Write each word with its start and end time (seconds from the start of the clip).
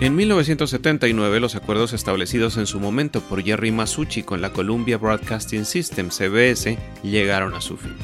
En 0.00 0.16
1979, 0.16 1.40
los 1.40 1.56
acuerdos 1.56 1.92
establecidos 1.92 2.56
en 2.56 2.66
su 2.66 2.80
momento 2.80 3.20
por 3.20 3.42
Jerry 3.42 3.70
Masucci 3.70 4.22
con 4.22 4.40
la 4.40 4.50
Columbia 4.50 4.96
Broadcasting 4.96 5.66
System 5.66 6.08
CBS 6.08 6.78
llegaron 7.02 7.52
a 7.52 7.60
su 7.60 7.76
fin. 7.76 7.94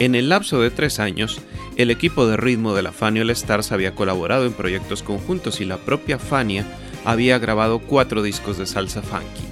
En 0.00 0.16
el 0.16 0.28
lapso 0.28 0.60
de 0.60 0.72
tres 0.72 0.98
años, 0.98 1.40
el 1.76 1.92
equipo 1.92 2.26
de 2.26 2.36
ritmo 2.36 2.74
de 2.74 2.82
la 2.82 2.90
Fania 2.90 3.22
All 3.22 3.30
Stars 3.30 3.70
había 3.70 3.94
colaborado 3.94 4.44
en 4.44 4.54
proyectos 4.54 5.04
conjuntos 5.04 5.60
y 5.60 5.66
la 5.66 5.76
propia 5.76 6.18
Fania 6.18 6.66
había 7.04 7.38
grabado 7.38 7.78
cuatro 7.78 8.24
discos 8.24 8.58
de 8.58 8.66
salsa 8.66 9.00
funky. 9.00 9.44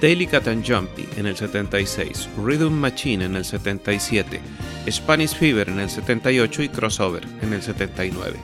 Delicate 0.00 0.48
and 0.48 0.64
Jumpy 0.64 1.08
en 1.16 1.26
el 1.26 1.36
76, 1.36 2.28
Rhythm 2.40 2.74
Machine 2.74 3.24
en 3.24 3.34
el 3.34 3.44
77, 3.44 4.40
Spanish 4.88 5.34
Fever 5.34 5.70
en 5.70 5.80
el 5.80 5.90
78 5.90 6.62
y 6.62 6.68
Crossover 6.68 7.26
en 7.42 7.52
el 7.52 7.62
79. 7.62 8.36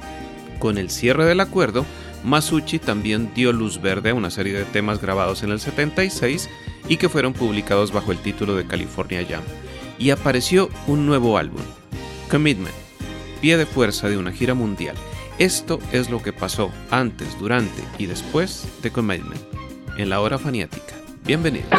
Con 0.59 0.79
el 0.79 0.91
cierre 0.91 1.27
del 1.27 1.39
acuerdo, 1.39 1.87
Masucci 2.25 2.79
también 2.79 3.31
dio 3.35 3.53
luz 3.53 3.81
verde 3.81 4.11
a 4.11 4.15
una 4.15 4.31
serie 4.31 4.53
de 4.53 4.65
temas 4.65 5.01
grabados 5.01 5.43
en 5.43 5.51
el 5.51 5.61
76 5.61 6.49
y 6.89 6.97
que 6.97 7.09
fueron 7.09 7.33
publicados 7.33 7.93
bajo 7.93 8.13
el 8.13 8.19
título 8.19 8.55
de 8.55 8.67
California 8.67 9.25
Jam. 9.29 9.43
Y 9.99 10.11
apareció 10.11 10.69
un 10.87 11.07
nuevo 11.07 11.39
álbum, 11.39 11.63
Commitment, 12.31 12.75
pie 13.41 13.57
de 13.57 13.67
fuerza 13.67 14.09
de 14.09 14.19
una 14.19 14.33
gira 14.33 14.55
mundial. 14.55 14.97
Esto 15.39 15.79
es 15.93 16.11
lo 16.11 16.23
que 16.23 16.33
pasó 16.33 16.71
antes, 16.91 17.39
durante 17.39 17.83
y 17.99 18.07
después 18.07 18.67
de 18.83 18.91
Commitment, 18.91 19.43
en 19.97 20.09
la 20.09 20.21
hora 20.21 20.39
faniática. 20.39 20.95
Bienvenidos. 21.25 21.71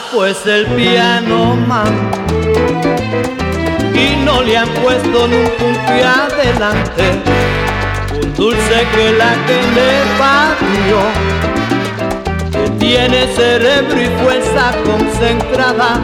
Papo 0.00 0.24
es 0.24 0.46
el 0.46 0.66
piano 0.66 1.56
man 1.66 2.10
y 3.94 4.24
no 4.24 4.42
le 4.42 4.56
han 4.56 4.68
puesto 4.68 5.28
ni 5.28 5.36
un 5.36 5.74
y 5.98 6.02
adelante. 6.02 7.04
Un 8.22 8.34
dulce 8.34 8.86
que 8.94 9.12
la 9.12 9.32
que 9.46 9.58
le 9.76 9.92
parió, 10.18 11.00
que 12.52 12.70
tiene 12.78 13.26
cerebro 13.34 14.00
y 14.00 14.08
fuerza 14.22 14.72
concentrada. 14.84 16.00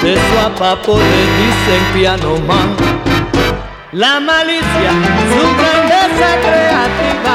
Por 0.00 0.10
eso 0.10 0.40
a 0.44 0.54
Papo 0.54 0.98
le 0.98 1.22
dicen 1.40 1.82
piano 1.94 2.38
man. 2.48 2.74
La 3.92 4.18
malicia, 4.20 4.90
su 5.30 5.42
grandeza 5.60 6.28
creativa, 6.46 7.34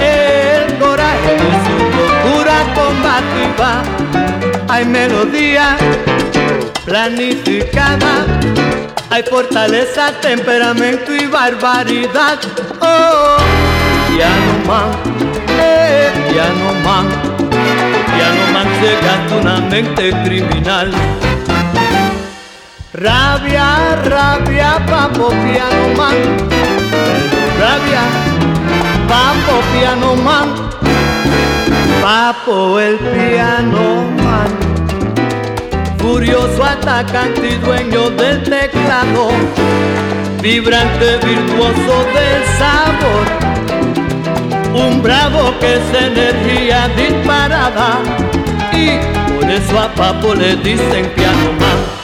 el 0.00 0.78
coraje 0.78 1.32
de 1.42 1.50
su 1.64 1.76
locura 1.98 2.56
combativa. 2.74 3.93
Hay 4.68 4.84
melodía 4.84 5.76
planificada. 6.84 8.26
Hay 9.10 9.22
fortaleza, 9.22 10.12
temperamento 10.20 11.14
y 11.14 11.26
barbaridad. 11.26 12.38
Oh, 12.80 13.36
piano 14.08 14.66
man, 14.66 14.90
eh, 15.58 16.10
piano 16.30 16.72
man, 16.82 17.06
piano 17.48 18.52
man 18.52 18.66
se 18.80 19.06
gasta 19.06 19.36
una 19.36 19.60
mente 19.60 20.10
criminal. 20.24 20.90
Rabia, 22.92 24.02
rabia, 24.04 24.84
papo, 24.86 25.28
piano 25.28 25.88
man, 25.96 26.16
rabia, 27.60 28.02
papo, 29.06 29.60
piano 29.72 30.16
man, 30.16 30.46
papo, 32.04 32.78
el 32.78 32.98
piano 32.98 34.04
man. 34.22 34.50
Furioso 35.96 36.62
atacante 36.62 37.48
y 37.48 37.56
dueño 37.56 38.10
del 38.10 38.42
teclado, 38.42 39.30
vibrante 40.42 41.16
virtuoso 41.24 41.94
del 42.16 42.42
sabor, 42.58 43.26
un 44.74 45.02
bravo 45.02 45.54
que 45.60 45.76
es 45.76 46.02
energía 46.08 46.90
disparada. 46.94 48.00
Y 48.74 48.86
por 49.32 49.50
eso 49.50 49.78
a 49.80 49.88
Papo 49.94 50.34
le 50.34 50.56
dicen 50.56 51.10
piano 51.16 51.52
man. 51.58 52.03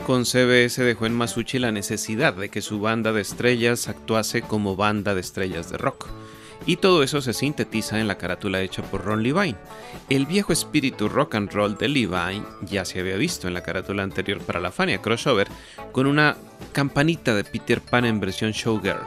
con 0.05 0.25
CBS 0.25 0.83
dejó 0.83 1.07
en 1.07 1.15
Masucci 1.15 1.61
la 1.61 1.71
necesidad 1.71 2.35
de 2.35 2.49
que 2.49 2.61
su 2.61 2.81
banda 2.81 3.13
de 3.13 3.21
estrellas 3.21 3.87
actuase 3.87 4.43
como 4.43 4.75
banda 4.75 5.15
de 5.15 5.21
estrellas 5.21 5.71
de 5.71 5.79
rock. 5.79 6.09
Y 6.67 6.77
todo 6.77 7.03
eso 7.03 7.21
se 7.21 7.33
sintetiza 7.33 7.99
en 7.99 8.09
la 8.09 8.19
carátula 8.19 8.61
hecha 8.61 8.83
por 8.83 9.05
Ron 9.05 9.23
Levine. 9.23 9.57
El 10.09 10.27
viejo 10.27 10.53
espíritu 10.53 11.09
rock 11.09 11.35
and 11.35 11.53
roll 11.53 11.77
de 11.77 11.89
Levine 11.89 12.45
ya 12.63 12.85
se 12.85 13.01
había 13.01 13.17
visto 13.17 13.49
en 13.49 13.55
la 13.55 13.63
carátula 13.63 14.03
anterior 14.03 14.39
para 14.41 14.61
la 14.61 14.71
Fania 14.71 15.03
Crossover 15.03 15.49
con 15.91 16.07
una 16.07 16.37
campanita 16.73 17.35
de 17.35 17.45
Peter 17.45 17.81
Pan 17.81 18.05
en 18.05 18.21
versión 18.21 18.53
showgirl. 18.53 19.01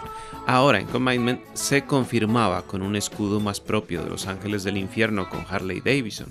Ahora 0.48 0.80
en 0.80 0.88
Commandment 0.88 1.42
se 1.54 1.86
confirmaba 1.86 2.63
con 2.63 2.81
un 2.81 2.96
escudo 2.96 3.40
más 3.40 3.60
propio 3.60 4.04
de 4.04 4.10
los 4.10 4.28
Ángeles 4.28 4.63
del 4.63 4.78
Infierno 4.78 5.30
con 5.30 5.46
Harley 5.50 5.80
Davidson. 5.80 6.28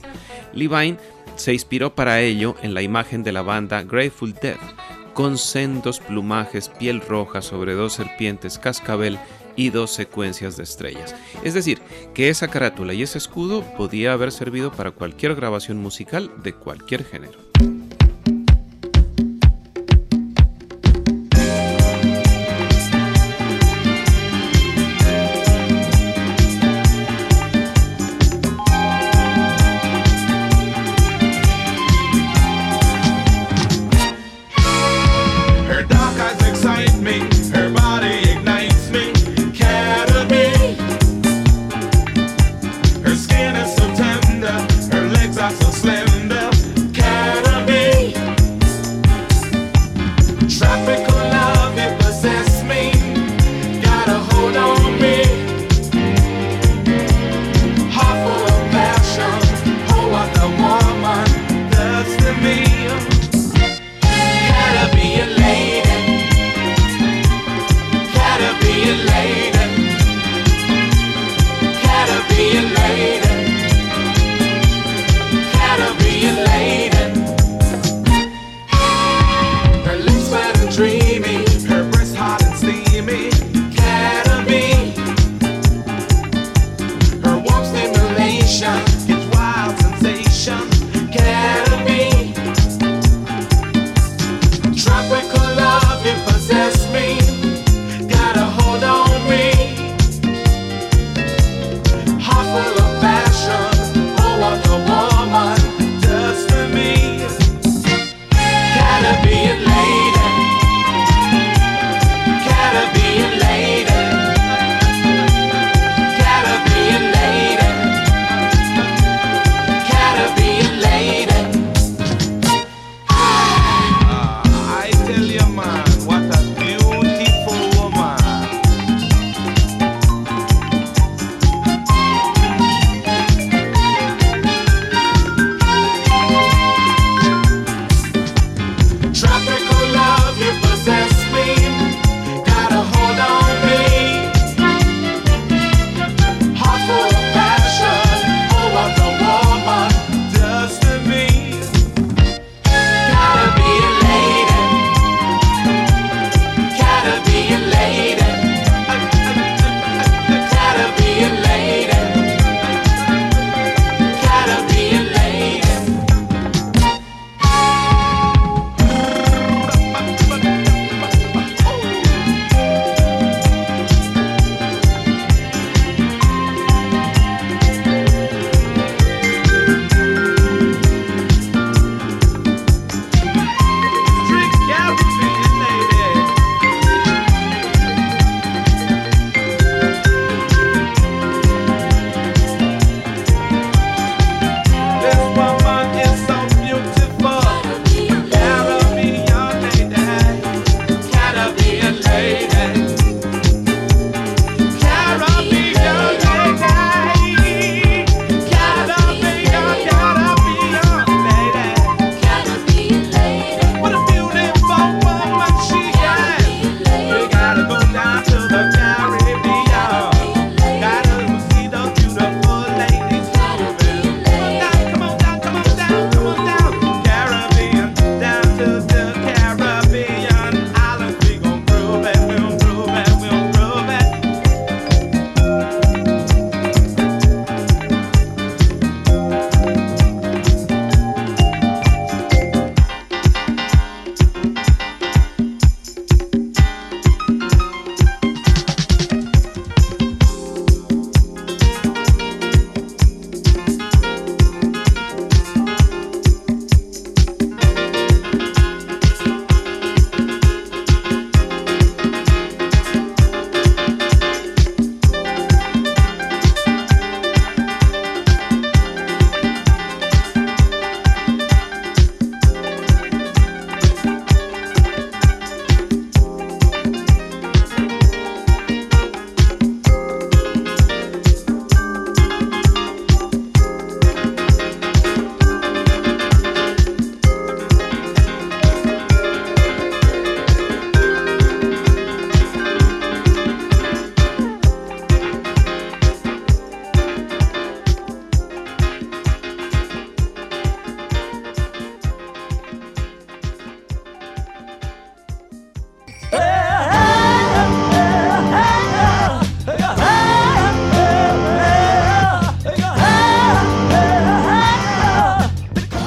Levine 0.52 0.98
se 1.36 1.52
inspiró 1.52 1.94
para 1.94 2.20
ello 2.20 2.54
en 2.62 2.74
la 2.74 2.82
imagen 2.82 3.22
de 3.22 3.32
la 3.32 3.42
banda 3.42 3.82
Grateful 3.82 4.34
Dead, 4.34 4.58
con 5.14 5.38
sendos 5.38 6.00
plumajes 6.00 6.68
piel 6.68 7.00
roja 7.00 7.42
sobre 7.42 7.74
dos 7.74 7.94
serpientes 7.94 8.58
cascabel 8.58 9.18
y 9.56 9.70
dos 9.70 9.90
secuencias 9.90 10.56
de 10.56 10.62
estrellas. 10.64 11.14
Es 11.42 11.54
decir, 11.54 11.80
que 12.14 12.28
esa 12.28 12.48
carátula 12.48 12.94
y 12.94 13.02
ese 13.02 13.18
escudo 13.18 13.62
podía 13.76 14.12
haber 14.12 14.32
servido 14.32 14.72
para 14.72 14.90
cualquier 14.90 15.34
grabación 15.34 15.78
musical 15.78 16.30
de 16.42 16.52
cualquier 16.54 17.04
género. 17.04 17.38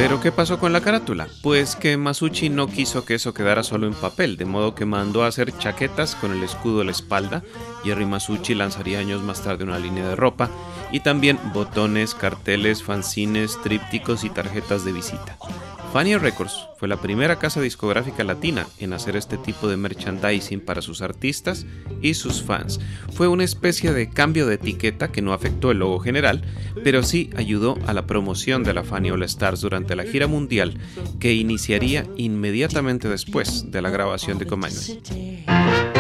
¿Pero 0.08 0.22
qué 0.22 0.32
pasó 0.32 0.58
con 0.58 0.72
la 0.72 0.80
carátula? 0.80 1.28
Pues 1.44 1.76
que 1.76 1.98
Masucci 1.98 2.48
no 2.48 2.68
quiso 2.68 3.04
que 3.04 3.16
eso 3.16 3.34
quedara 3.34 3.62
solo 3.62 3.88
en 3.88 3.94
papel, 3.94 4.38
de 4.38 4.46
modo 4.46 4.74
que 4.74 4.86
mandó 4.86 5.22
a 5.22 5.28
hacer 5.28 5.52
chaquetas 5.58 6.16
con 6.16 6.32
el 6.32 6.42
escudo 6.44 6.80
a 6.80 6.86
la 6.86 6.92
espalda. 6.92 7.44
Jerry 7.84 8.06
Masucci 8.06 8.56
lanzaría 8.56 9.00
años 9.00 9.22
más 9.22 9.42
tarde 9.42 9.66
una 9.66 9.80
línea 9.80 10.08
de 10.08 10.16
ropa 10.16 10.50
y 10.92 11.02
también 11.02 11.40
botones, 11.54 12.16
carteles, 12.16 12.84
fanzines, 12.84 13.60
trípticos 13.62 14.24
y 14.24 14.30
tarjetas 14.30 14.86
de 14.86 14.94
visita. 14.94 15.38
Fania 15.94 16.20
Records 16.20 16.68
fue 16.78 16.88
la 16.88 16.98
primera 16.98 17.40
casa 17.40 17.62
discográfica 17.62 18.24
latina 18.24 18.68
en 18.80 18.94
hacer 18.94 19.16
este 19.16 19.38
tipo 19.38 19.68
de 19.68 19.78
merchandising 19.78 20.60
para 20.60 20.82
sus 20.82 21.02
artistas 21.02 21.66
y 22.02 22.14
sus 22.14 22.44
fans. 22.44 22.80
Fue 23.14 23.28
una 23.28 23.46
especie 23.46 23.94
de 23.94 24.10
cambio 24.10 24.46
de 24.46 24.56
etiqueta 24.56 25.12
que 25.12 25.22
no 25.22 25.34
afectó 25.34 25.72
el 25.72 25.80
logo 25.80 26.00
general, 26.00 26.44
pero 26.84 27.04
sí 27.04 27.30
ayudó 27.36 27.78
a 27.88 27.94
la 27.94 28.06
promoción 28.06 28.64
de 28.64 28.74
la 28.74 28.84
Fania 28.84 29.14
All 29.14 29.24
Stars 29.24 29.62
durante 29.62 29.96
la 29.96 30.04
gira 30.04 30.28
mundial 30.28 30.78
que 31.20 31.34
iniciaría 31.34 32.06
inmediatamente 32.18 33.08
después 33.08 33.72
de 33.72 33.82
la 33.82 33.90
grabación 33.90 34.38
de 34.38 34.46
Command. 34.46 35.97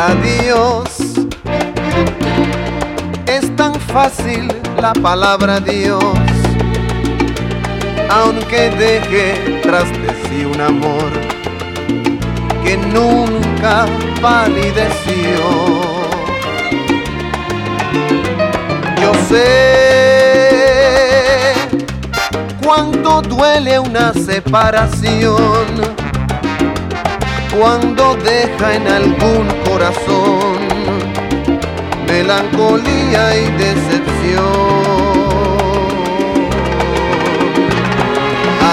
Adiós. 0.00 0.88
Es 3.26 3.54
tan 3.54 3.74
fácil 3.74 4.48
la 4.80 4.94
palabra 4.94 5.60
Dios, 5.60 6.02
aunque 8.08 8.70
deje 8.70 9.60
tras 9.62 9.90
de 9.92 10.08
sí 10.24 10.46
un 10.46 10.58
amor 10.58 11.10
que 12.64 12.78
nunca 12.78 13.84
palideció. 14.22 15.42
Yo 19.02 19.12
sé 19.28 19.42
cuánto 22.64 23.20
duele 23.20 23.78
una 23.78 24.14
separación 24.14 25.99
cuando 27.56 28.16
deja 28.16 28.74
en 28.74 28.86
algún 28.86 29.46
corazón 29.64 30.58
melancolía 32.06 33.36
y 33.36 33.50
decepción. 33.52 34.90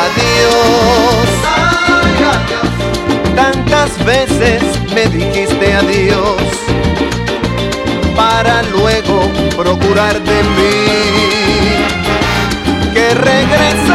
Adiós, 0.03 1.27
tantas 3.35 4.05
veces 4.05 4.61
me 4.93 5.07
dijiste 5.07 5.73
adiós 5.73 6.41
para 8.15 8.63
luego 8.63 9.21
procurar 9.55 10.21
de 10.21 10.43
mí 10.55 10.77
que 12.93 13.13
regresara 13.13 13.86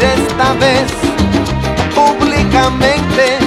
te 0.00 0.06
diré 0.06 0.22
esta 0.22 0.52
vez, 0.54 0.90
públicamente, 1.94 3.38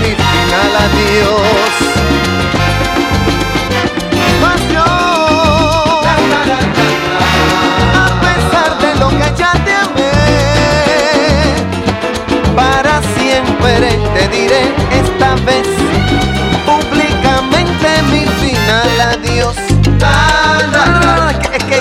mi 0.00 0.14
final 0.14 0.76
adiós. 0.86 2.63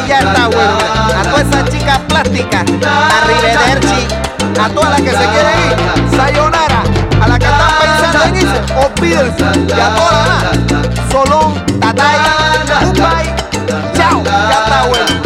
Que 0.01 0.07
ya 0.07 0.19
está 0.19 0.47
bueno. 0.47 0.77
A 1.17 1.23
todas 1.23 1.47
esas 1.47 1.69
chicas 1.69 1.99
plásticas, 2.07 2.63
a 2.85 3.27
Rivederci, 3.27 4.07
a 4.59 4.69
todas 4.69 4.89
las 4.91 5.01
que 5.01 5.11
se 5.11 5.17
quieren 5.17 5.59
ir, 5.67 6.17
sayonara, 6.17 6.83
a 7.21 7.27
las 7.27 7.39
que 7.39 7.45
están 7.45 7.71
pensando 7.79 8.23
en 8.25 8.35
irse, 8.35 8.61
olvídense, 8.75 9.43
y 9.67 9.79
a 9.79 9.95
todas 9.95 10.43
las 10.43 11.11
Solón, 11.11 11.65
Tatay, 11.79 12.17
Dubai, 12.93 13.35
chao, 13.95 14.23
ya 14.23 14.63
está 14.63 14.83
bueno. 14.87 15.23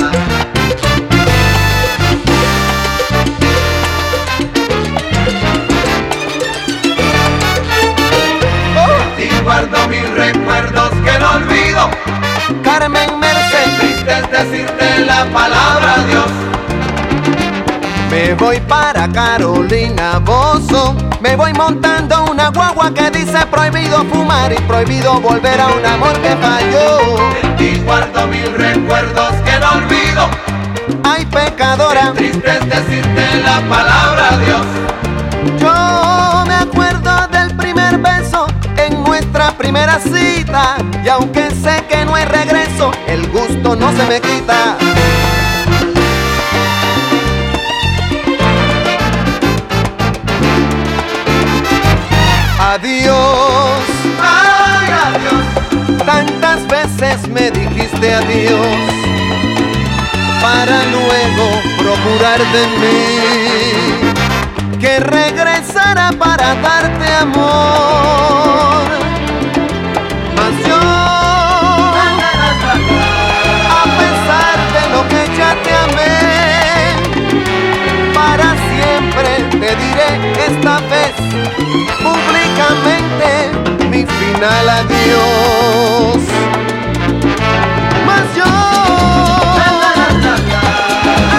guardo 9.44 9.88
mis 9.88 10.10
recuerdos 10.10 10.92
que 11.06 11.20
no 11.20 11.32
olvido. 11.32 11.90
Carmen 12.64 13.17
Merced, 14.08 14.08
triste 14.08 14.22
es 14.22 14.32
decirte 14.32 15.06
la 15.06 15.26
palabra 15.26 15.98
Dios. 16.08 16.26
Me 18.10 18.34
voy 18.36 18.60
para 18.62 19.08
Carolina 19.10 20.20
Bozo, 20.20 20.96
me 21.22 21.36
voy 21.36 21.54
montando 21.54 22.26
una 22.32 22.50
guagua 22.50 22.94
que 22.94 23.12
dice 23.12 23.46
prohibido 23.52 24.06
fumar 24.06 24.54
y 24.54 24.56
prohibido 24.62 25.20
volver 25.20 25.60
a 25.60 25.68
un 25.68 25.86
amor 25.86 26.14
que 26.22 26.36
falló. 26.38 27.32
En 27.44 27.56
ti 27.58 27.82
guardo 27.84 28.28
mil 28.28 28.54
recuerdos 28.54 29.32
que 29.46 29.60
no 29.60 29.72
olvido. 29.72 30.30
Ay 31.04 31.26
pecadora, 31.26 32.14
triste 32.14 32.50
es 32.50 32.70
decirte 32.70 33.42
la 33.44 33.60
palabra 33.70 34.38
Dios. 34.46 34.66
Yo 35.60 36.46
me 36.48 36.56
acuerdo 36.56 37.28
del 37.28 37.56
primer 37.58 37.98
beso 37.98 38.48
en 38.78 39.04
nuestra 39.04 39.52
primera 39.58 40.00
cita 40.00 40.78
y 41.04 41.10
aunque 41.10 41.52
sé 41.52 41.84
que 41.90 42.06
no 42.06 42.16
hay 42.16 42.26
regreso, 42.26 42.67
el 43.08 43.28
gusto 43.30 43.76
no 43.76 43.92
se 43.92 44.04
me 44.06 44.22
quita. 44.22 44.78
Adiós, 52.60 53.82
ay 54.22 54.88
adiós. 55.08 55.46
Tantas 56.06 56.68
veces 56.68 57.28
me 57.30 57.50
dijiste 57.50 58.14
adiós 58.14 58.78
para 60.42 60.84
luego 60.86 61.46
procurar 61.80 62.40
de 62.40 62.68
mí 62.80 63.08
que 64.80 65.00
regresara 65.00 66.12
para 66.20 66.54
darte 66.56 67.12
amor. 67.14 68.88
Te 79.68 79.76
diré 79.76 80.10
esta 80.48 80.76
vez 80.92 81.14
públicamente 82.02 83.30
mi 83.90 84.06
final 84.06 84.70
adiós. 84.70 86.20
Mas 88.06 88.26
yo, 88.38 88.46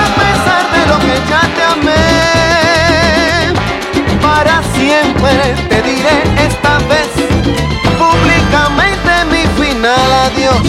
a 0.03 0.07
pesar 0.21 0.63
de 0.75 0.83
lo 0.91 0.97
que 1.07 1.17
ya 1.31 1.43
te 1.57 1.63
amé, 1.75 2.07
para 4.21 4.55
siempre 4.77 5.35
te 5.71 5.79
diré 5.91 6.17
esta 6.49 6.75
vez 6.91 7.11
públicamente 8.03 9.13
mi 9.33 9.45
final 9.59 10.09
adiós. 10.27 10.63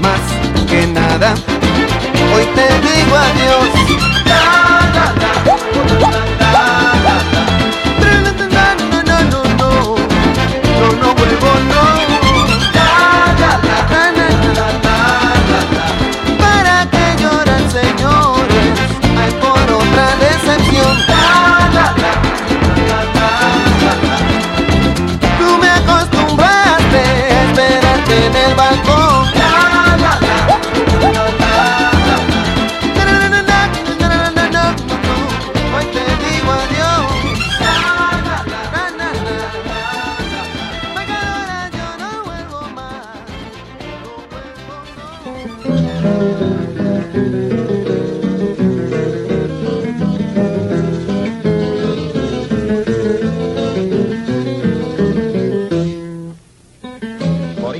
Más 0.00 0.24
que 0.70 0.80
nada, 0.86 1.34
hoy 2.34 2.46
te 2.54 2.93
digo 3.04 3.16
adiós. 3.16 4.33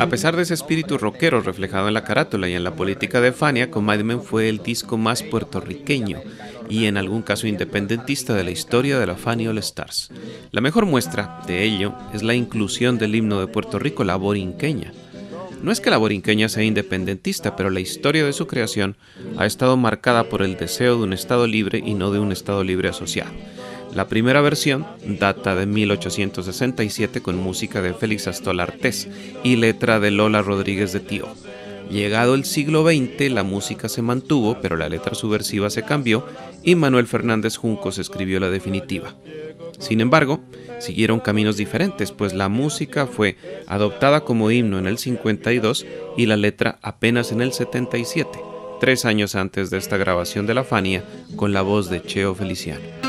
Pesar 0.08 0.36
de 0.36 0.42
ese 0.42 0.54
espíritu 0.54 0.98
rockero 0.98 1.40
reflejado 1.40 1.88
en 1.88 1.94
la 1.94 2.04
carátula 2.04 2.48
y 2.48 2.54
en 2.54 2.64
la 2.64 2.74
política 2.74 3.20
de 3.20 3.32
Fania, 3.32 3.70
Commitment 3.70 4.22
fue 4.22 4.48
el 4.48 4.62
disco 4.62 4.96
más 4.96 5.22
puertorriqueño 5.22 6.20
y 6.68 6.86
en 6.86 6.96
algún 6.96 7.22
caso 7.22 7.46
independentista 7.46 8.34
de 8.34 8.44
la 8.44 8.50
historia 8.50 8.98
de 8.98 9.06
la 9.06 9.16
Fania 9.16 9.50
All 9.50 9.58
Stars. 9.58 10.10
La 10.50 10.60
mejor 10.60 10.86
muestra 10.86 11.40
de 11.46 11.62
ello 11.62 11.94
es 12.12 12.22
la 12.22 12.34
inclusión 12.34 12.98
del 12.98 13.14
himno 13.14 13.40
de 13.40 13.46
Puerto 13.46 13.78
Rico, 13.78 14.04
la 14.04 14.16
borinqueña. 14.16 14.92
No 15.62 15.72
es 15.72 15.80
que 15.80 15.90
la 15.90 15.96
borinqueña 15.96 16.48
sea 16.48 16.62
independentista, 16.62 17.56
pero 17.56 17.70
la 17.70 17.80
historia 17.80 18.24
de 18.24 18.34
su 18.34 18.46
creación 18.46 18.96
ha 19.38 19.46
estado 19.46 19.76
marcada 19.76 20.24
por 20.24 20.42
el 20.42 20.56
deseo 20.56 20.98
de 20.98 21.04
un 21.04 21.12
Estado 21.14 21.46
libre 21.46 21.82
y 21.84 21.94
no 21.94 22.10
de 22.10 22.18
un 22.18 22.32
Estado 22.32 22.62
libre 22.64 22.90
asociado. 22.90 23.32
La 23.94 24.08
primera 24.08 24.40
versión 24.40 24.84
data 25.06 25.54
de 25.54 25.66
1867 25.66 27.22
con 27.22 27.36
música 27.36 27.80
de 27.80 27.94
Félix 27.94 28.26
Astol 28.26 28.58
Artés 28.58 29.08
y 29.44 29.54
letra 29.54 30.00
de 30.00 30.10
Lola 30.10 30.42
Rodríguez 30.42 30.92
de 30.92 30.98
Tío. 30.98 31.28
Llegado 31.88 32.34
el 32.34 32.44
siglo 32.44 32.84
XX, 32.84 33.30
la 33.30 33.44
música 33.44 33.88
se 33.88 34.02
mantuvo, 34.02 34.58
pero 34.60 34.76
la 34.76 34.88
letra 34.88 35.14
subversiva 35.14 35.70
se 35.70 35.84
cambió 35.84 36.26
y 36.64 36.74
Manuel 36.74 37.06
Fernández 37.06 37.56
Juncos 37.56 37.98
escribió 37.98 38.40
la 38.40 38.50
definitiva. 38.50 39.14
Sin 39.78 40.00
embargo, 40.00 40.40
siguieron 40.80 41.20
caminos 41.20 41.56
diferentes, 41.56 42.10
pues 42.10 42.34
la 42.34 42.48
música 42.48 43.06
fue 43.06 43.36
adoptada 43.68 44.22
como 44.22 44.50
himno 44.50 44.80
en 44.80 44.88
el 44.88 44.98
52 44.98 45.86
y 46.16 46.26
la 46.26 46.36
letra 46.36 46.80
apenas 46.82 47.30
en 47.30 47.42
el 47.42 47.52
77, 47.52 48.40
tres 48.80 49.04
años 49.04 49.36
antes 49.36 49.70
de 49.70 49.78
esta 49.78 49.98
grabación 49.98 50.46
de 50.46 50.54
la 50.54 50.64
Fania 50.64 51.04
con 51.36 51.52
la 51.52 51.62
voz 51.62 51.90
de 51.90 52.02
Cheo 52.02 52.34
Feliciano. 52.34 53.03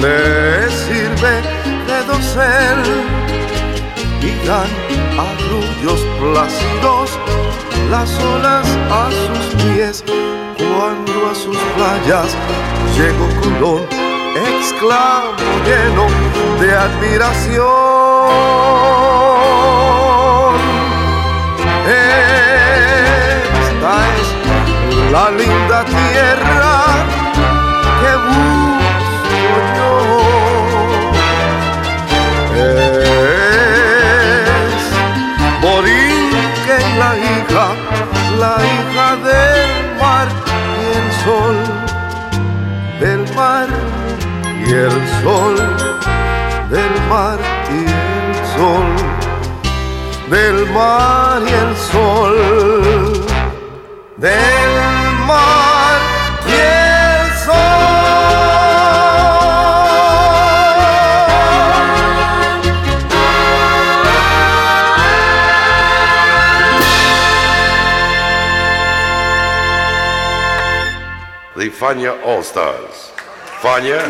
Le 0.00 0.70
sirve 0.70 1.34
de 1.88 1.98
dosel 2.06 2.80
y 4.22 4.46
dan 4.46 4.70
arrullos 5.26 6.00
plácidos 6.20 7.18
las 7.90 8.10
olas 8.34 8.66
a 8.90 9.10
sus 9.10 9.44
pies 9.62 10.04
cuando 10.56 11.30
a 11.30 11.34
sus 11.34 11.58
playas 11.76 12.30
llegó 12.96 13.26
Colón 13.40 13.82
exclamo 14.36 15.32
lleno 15.64 16.06
de 16.60 16.68
admiración. 16.76 17.64
Esta 23.56 23.94
es 24.20 24.28
la 25.12 25.26
linda 25.30 25.84
tierra 25.84 26.69
sol, 45.22 45.56
del 46.70 46.94
mar 47.08 47.38
y 47.70 47.80
el 47.84 48.34
sol, 48.54 48.88
del 50.30 50.66
mar 50.70 51.42
y 51.42 51.52
el 51.52 51.76
sol, 51.76 52.36
del 54.16 54.78
mar 55.26 55.98
y 56.46 56.52
el 56.52 57.32
sol. 57.44 58.00
Fania 71.80 72.12
All 72.26 72.42
Stars. 72.42 72.99
Fania, 73.62 74.00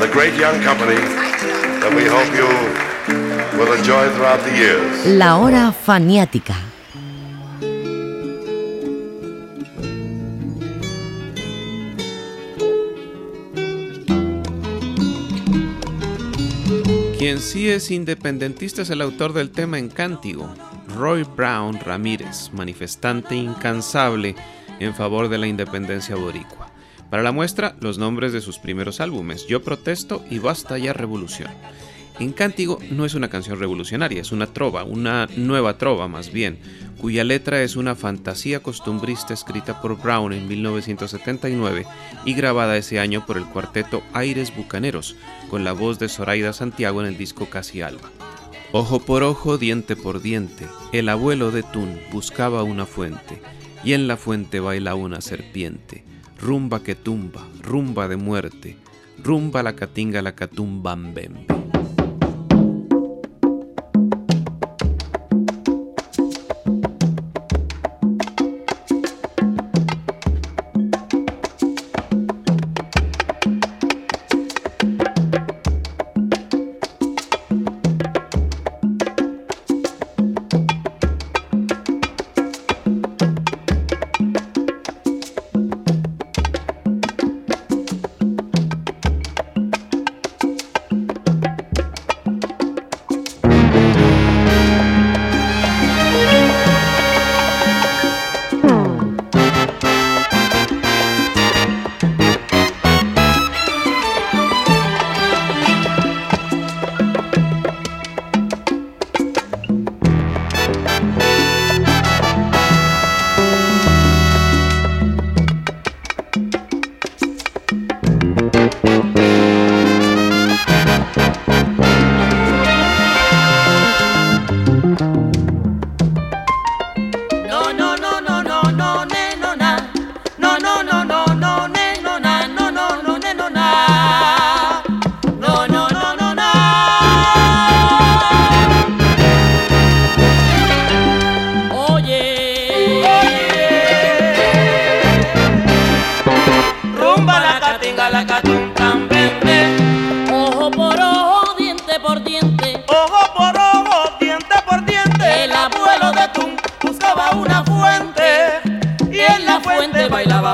the 0.00 0.08
great 0.12 0.34
young 0.38 0.60
company 0.62 1.00
that 1.80 1.90
we 1.96 2.04
hope 2.04 2.28
you 2.36 2.46
will 3.58 3.72
enjoy 3.72 4.06
throughout 4.10 4.38
the 4.44 4.54
years. 4.54 5.06
La 5.06 5.38
hora 5.38 5.72
faniática. 5.72 6.54
Quien 17.18 17.40
sí 17.40 17.70
es 17.70 17.90
independentista 17.90 18.82
es 18.82 18.90
el 18.90 19.00
autor 19.00 19.32
del 19.32 19.50
tema 19.50 19.78
en 19.78 19.88
cántigo, 19.88 20.52
Roy 20.98 21.22
Brown 21.22 21.80
Ramírez, 21.80 22.50
manifestante 22.52 23.36
incansable 23.36 24.36
en 24.80 24.94
favor 24.94 25.30
de 25.30 25.38
la 25.38 25.46
independencia 25.46 26.14
boricua. 26.14 26.67
Para 27.10 27.22
la 27.22 27.32
muestra, 27.32 27.74
los 27.80 27.96
nombres 27.96 28.34
de 28.34 28.42
sus 28.42 28.58
primeros 28.58 29.00
álbumes, 29.00 29.46
Yo 29.46 29.62
Protesto 29.62 30.22
y 30.30 30.38
Basta 30.38 30.76
ya 30.76 30.92
Revolución. 30.92 31.50
En 32.18 32.32
Cántigo 32.32 32.80
no 32.90 33.06
es 33.06 33.14
una 33.14 33.30
canción 33.30 33.58
revolucionaria, 33.58 34.20
es 34.20 34.32
una 34.32 34.48
trova, 34.48 34.84
una 34.84 35.26
nueva 35.36 35.78
trova 35.78 36.06
más 36.06 36.32
bien, 36.32 36.58
cuya 37.00 37.24
letra 37.24 37.62
es 37.62 37.76
una 37.76 37.94
fantasía 37.94 38.60
costumbrista 38.60 39.32
escrita 39.32 39.80
por 39.80 39.96
Brown 40.02 40.32
en 40.32 40.48
1979 40.48 41.86
y 42.26 42.34
grabada 42.34 42.76
ese 42.76 42.98
año 42.98 43.24
por 43.24 43.38
el 43.38 43.46
cuarteto 43.46 44.02
Aires 44.12 44.54
Bucaneros, 44.54 45.16
con 45.48 45.64
la 45.64 45.72
voz 45.72 45.98
de 45.98 46.08
Zoraida 46.08 46.52
Santiago 46.52 47.00
en 47.00 47.06
el 47.06 47.16
disco 47.16 47.46
Casi 47.46 47.80
Alba. 47.80 48.10
Ojo 48.72 48.98
por 48.98 49.22
ojo, 49.22 49.56
diente 49.56 49.96
por 49.96 50.20
diente, 50.20 50.66
el 50.92 51.08
abuelo 51.08 51.52
de 51.52 51.62
Tun 51.62 51.98
buscaba 52.12 52.64
una 52.64 52.84
fuente, 52.84 53.40
y 53.82 53.94
en 53.94 54.08
la 54.08 54.18
fuente 54.18 54.60
baila 54.60 54.94
una 54.96 55.20
serpiente 55.20 56.04
rumba 56.40 56.82
que 56.82 56.94
tumba, 56.94 57.46
rumba 57.62 58.08
de 58.08 58.16
muerte, 58.16 58.76
rumba 59.22 59.62
la 59.62 59.74
catinga 59.74 60.22
la 60.22 60.34
catumbambembe. 60.34 61.46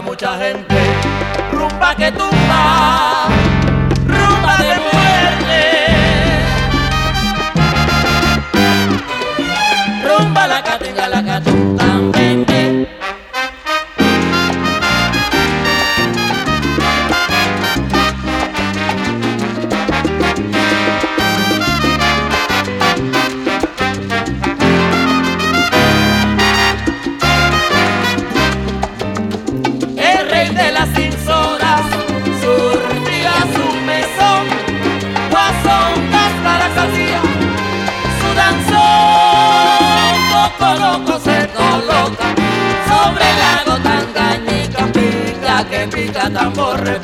Mucha 0.02 0.36
gente. 0.38 0.66
Rumba 1.52 1.94
que 1.94 2.10
tumba, 2.12 3.28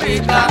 Rica. 0.01 0.50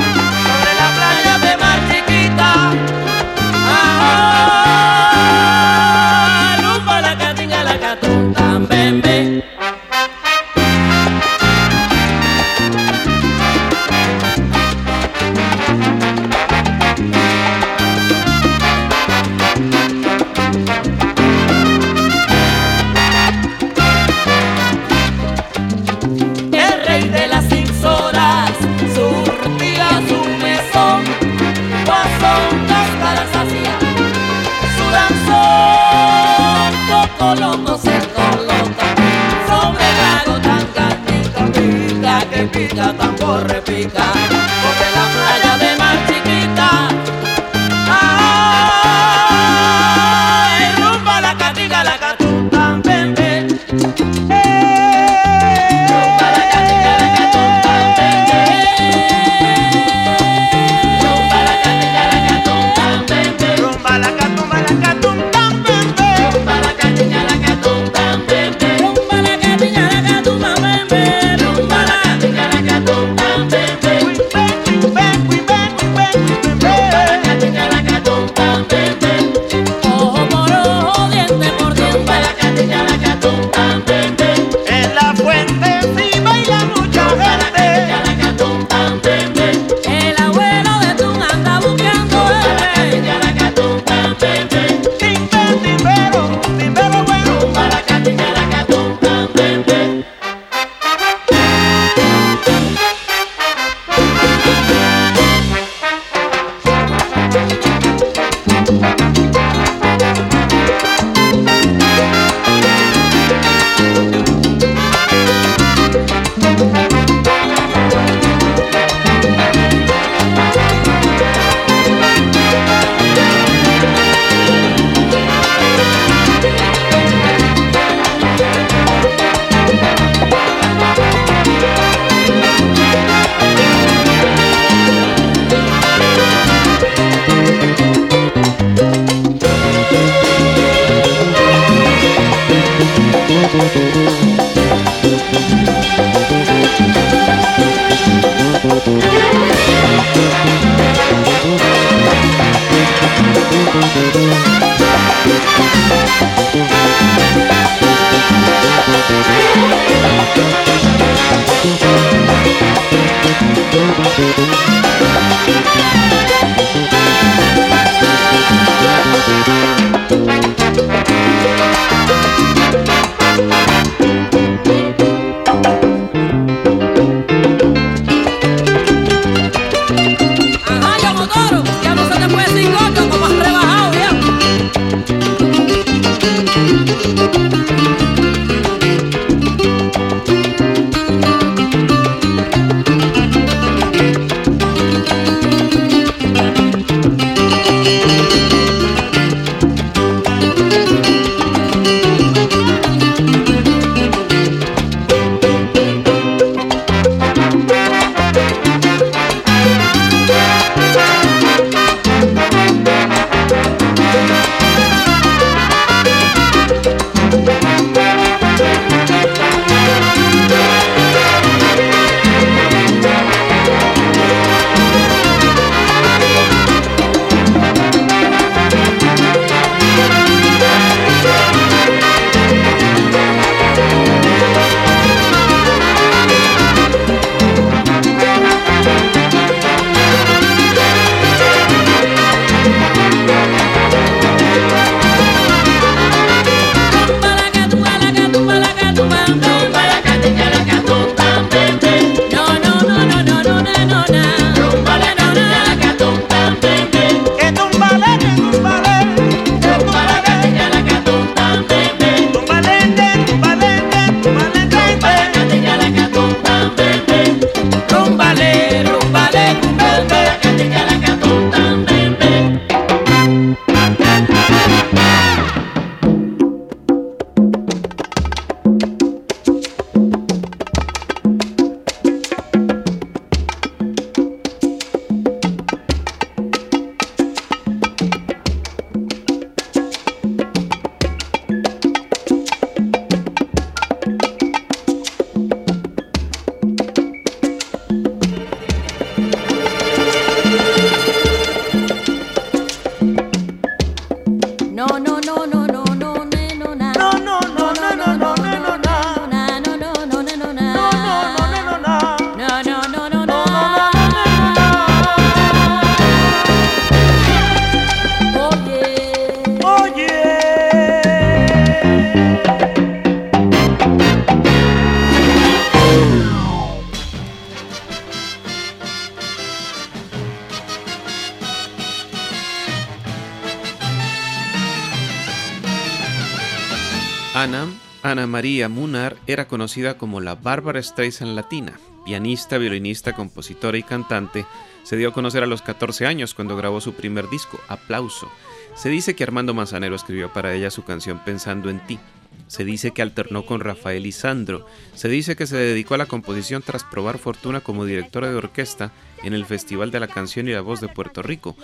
Era 339.32 339.48
conocida 339.48 339.96
como 339.96 340.20
la 340.20 340.34
Bárbara 340.34 340.82
Streisand 340.82 341.34
latina. 341.34 341.78
Pianista, 342.04 342.58
violinista, 342.58 343.12
compositora 343.12 343.78
y 343.78 343.82
cantante, 343.82 344.46
se 344.82 344.96
dio 344.96 345.10
a 345.10 345.12
conocer 345.12 345.42
a 345.42 345.46
los 345.46 345.62
14 345.62 346.06
años 346.06 346.34
cuando 346.34 346.56
grabó 346.56 346.80
su 346.80 346.94
primer 346.94 347.28
disco, 347.28 347.60
Aplauso. 347.68 348.30
Se 348.74 348.88
dice 348.88 349.14
que 349.14 349.24
Armando 349.24 349.54
Manzanero 349.54 349.94
escribió 349.94 350.32
para 350.32 350.54
ella 350.54 350.70
su 350.70 350.84
canción 350.84 351.20
Pensando 351.24 351.70
en 351.70 351.84
ti. 351.86 351.98
Se 352.46 352.64
dice 352.64 352.92
que 352.92 353.02
alternó 353.02 353.46
con 353.46 353.60
Rafael 353.60 354.06
Isandro. 354.06 354.66
Se 354.94 355.08
dice 355.08 355.36
que 355.36 355.46
se 355.46 355.56
dedicó 355.56 355.94
a 355.94 355.98
la 355.98 356.06
composición 356.06 356.62
tras 356.62 356.84
probar 356.84 357.18
fortuna 357.18 357.60
como 357.60 357.84
directora 357.84 358.30
de 358.30 358.36
orquesta 358.36 358.92
en 359.22 359.34
el 359.34 359.46
Festival 359.46 359.90
de 359.90 360.00
la 360.00 360.08
Canción 360.08 360.48
y 360.48 360.52
la 360.52 360.60
Voz 360.60 360.80
de 360.80 360.88
Puerto 360.88 361.22
Rico. 361.22 361.56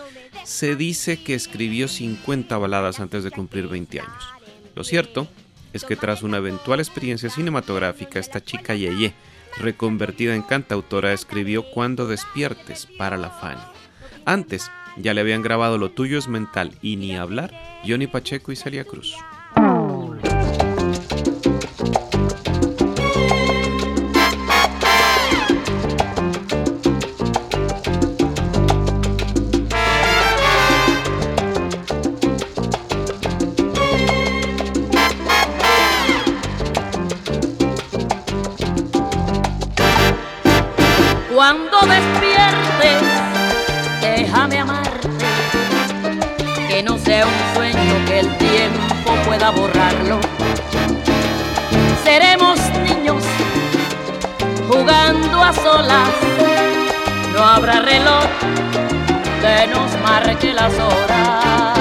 Se 0.45 0.77
dice 0.77 1.23
que 1.23 1.35
escribió 1.35 1.89
50 1.89 2.57
baladas 2.59 3.01
antes 3.01 3.25
de 3.25 3.31
cumplir 3.31 3.67
20 3.67 4.01
años. 4.01 4.25
Lo 4.75 4.85
cierto 4.85 5.27
es 5.77 5.85
que 5.85 5.97
tras 5.97 6.23
una 6.23 6.39
eventual 6.39 6.81
experiencia 6.81 7.31
cinematográfica, 7.31 8.19
esta 8.19 8.43
chica 8.43 8.75
Yeye, 8.75 9.15
reconvertida 9.59 10.35
en 10.35 10.43
cantautora, 10.43 11.13
escribió 11.13 11.71
Cuando 11.71 12.07
despiertes 12.07 12.89
para 12.99 13.17
la 13.17 13.31
Fanny. 13.31 13.61
Antes, 14.25 14.71
ya 14.97 15.15
le 15.15 15.21
habían 15.21 15.43
grabado 15.43 15.79
Lo 15.79 15.91
tuyo 15.91 16.19
es 16.19 16.29
mental 16.29 16.73
y 16.83 16.97
ni 16.97 17.17
hablar 17.17 17.53
Johnny 17.87 18.07
Pacheco 18.07 18.53
y 18.53 18.57
Celia 18.57 18.85
Cruz. 18.85 19.15
Cuando 41.79 41.95
despiertes, 41.95 43.03
déjame 44.01 44.61
amarte, 44.61 45.09
que 46.69 46.83
no 46.83 46.97
sea 46.97 47.27
un 47.27 47.55
sueño 47.55 48.05
que 48.07 48.21
el 48.21 48.39
tiempo 48.39 49.13
pueda 49.27 49.51
borrarlo. 49.51 50.19
Seremos 52.03 52.59
niños 52.83 53.23
jugando 54.69 55.43
a 55.43 55.53
solas, 55.53 56.09
no 57.35 57.45
habrá 57.45 57.81
reloj 57.81 58.25
que 59.43 59.67
nos 59.67 60.01
marque 60.03 60.55
las 60.55 60.73
horas. 60.79 61.79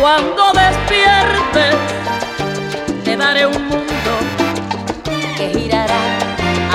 Cuando 0.00 0.52
despiertes, 0.52 1.76
te 3.04 3.16
daré 3.16 3.46
un 3.46 3.68
mundo 3.68 3.84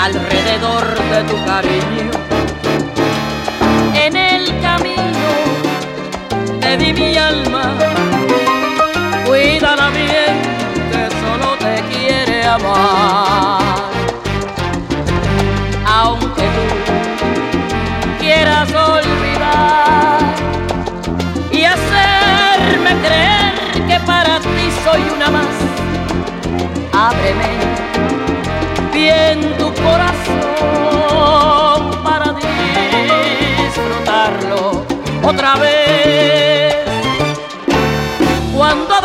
alrededor 0.03 0.85
de 1.11 1.23
tu 1.23 1.45
cariño. 1.45 2.11
En 3.93 4.15
el 4.15 4.61
camino 4.61 5.29
te 6.61 6.77
di 6.77 6.93
mi 6.93 7.17
alma, 7.17 7.73
cuídala 9.25 9.89
bien, 9.89 10.35
que 10.91 11.03
solo 11.21 11.57
te 11.57 11.75
quiere 11.91 12.45
amar. 12.45 13.59
Aunque 15.85 16.45
tú 16.55 16.67
quieras 18.19 18.69
olvidar 18.73 20.19
y 21.51 21.63
hacerme 21.63 22.91
creer 23.05 23.53
que 23.87 23.99
para 24.05 24.39
ti 24.39 24.65
soy 24.85 25.01
una 25.15 25.29
más, 25.29 25.55
ábreme 26.93 27.88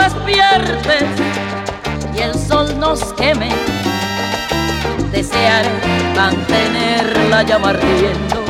despiertes 0.04 1.04
y 2.14 2.20
el 2.20 2.34
sol 2.34 2.78
nos 2.78 3.12
queme, 3.14 3.48
desearé 5.10 5.70
mantener 6.14 7.16
la 7.30 7.42
llama 7.42 7.70
ardiendo. 7.70 8.44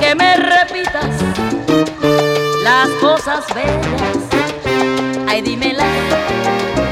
Que 0.00 0.14
me 0.14 0.36
repitas 0.36 1.14
las 2.62 2.88
cosas 3.00 3.44
bellas, 3.54 4.18
ay 5.28 5.40
dímela, 5.40 5.86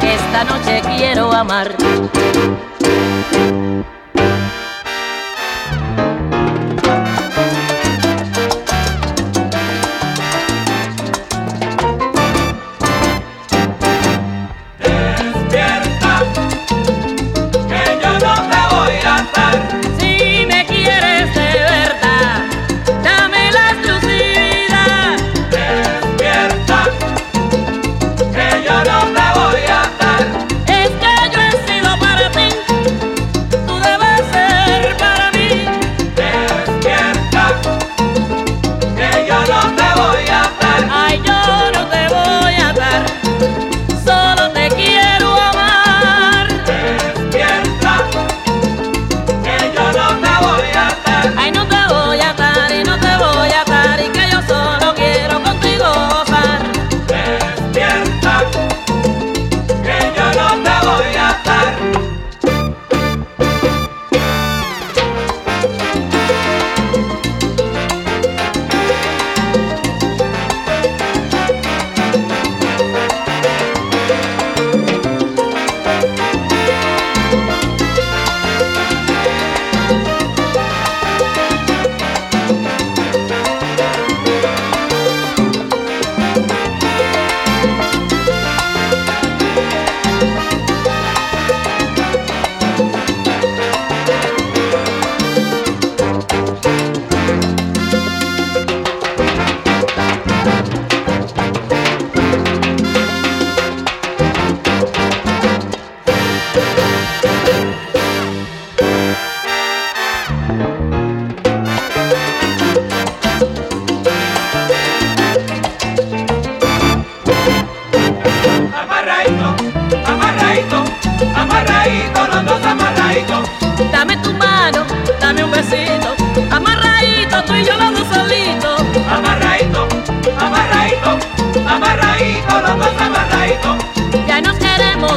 que 0.01 0.14
esta 0.14 0.45
noche 0.45 0.83
quiero 0.97 1.31
amar. 1.33 1.77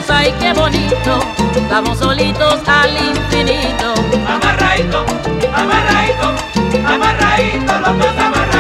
Ay 0.10 0.32
qué 0.40 0.54
bonito, 0.54 1.20
vamos 1.70 1.98
solitos 1.98 2.60
al 2.68 2.92
infinito. 2.92 3.94
Amarraito, 4.28 5.06
amarraito, 5.54 6.36
amarraito, 6.86 7.80
los 7.80 7.98
dos 7.98 8.18
amarraito. 8.18 8.57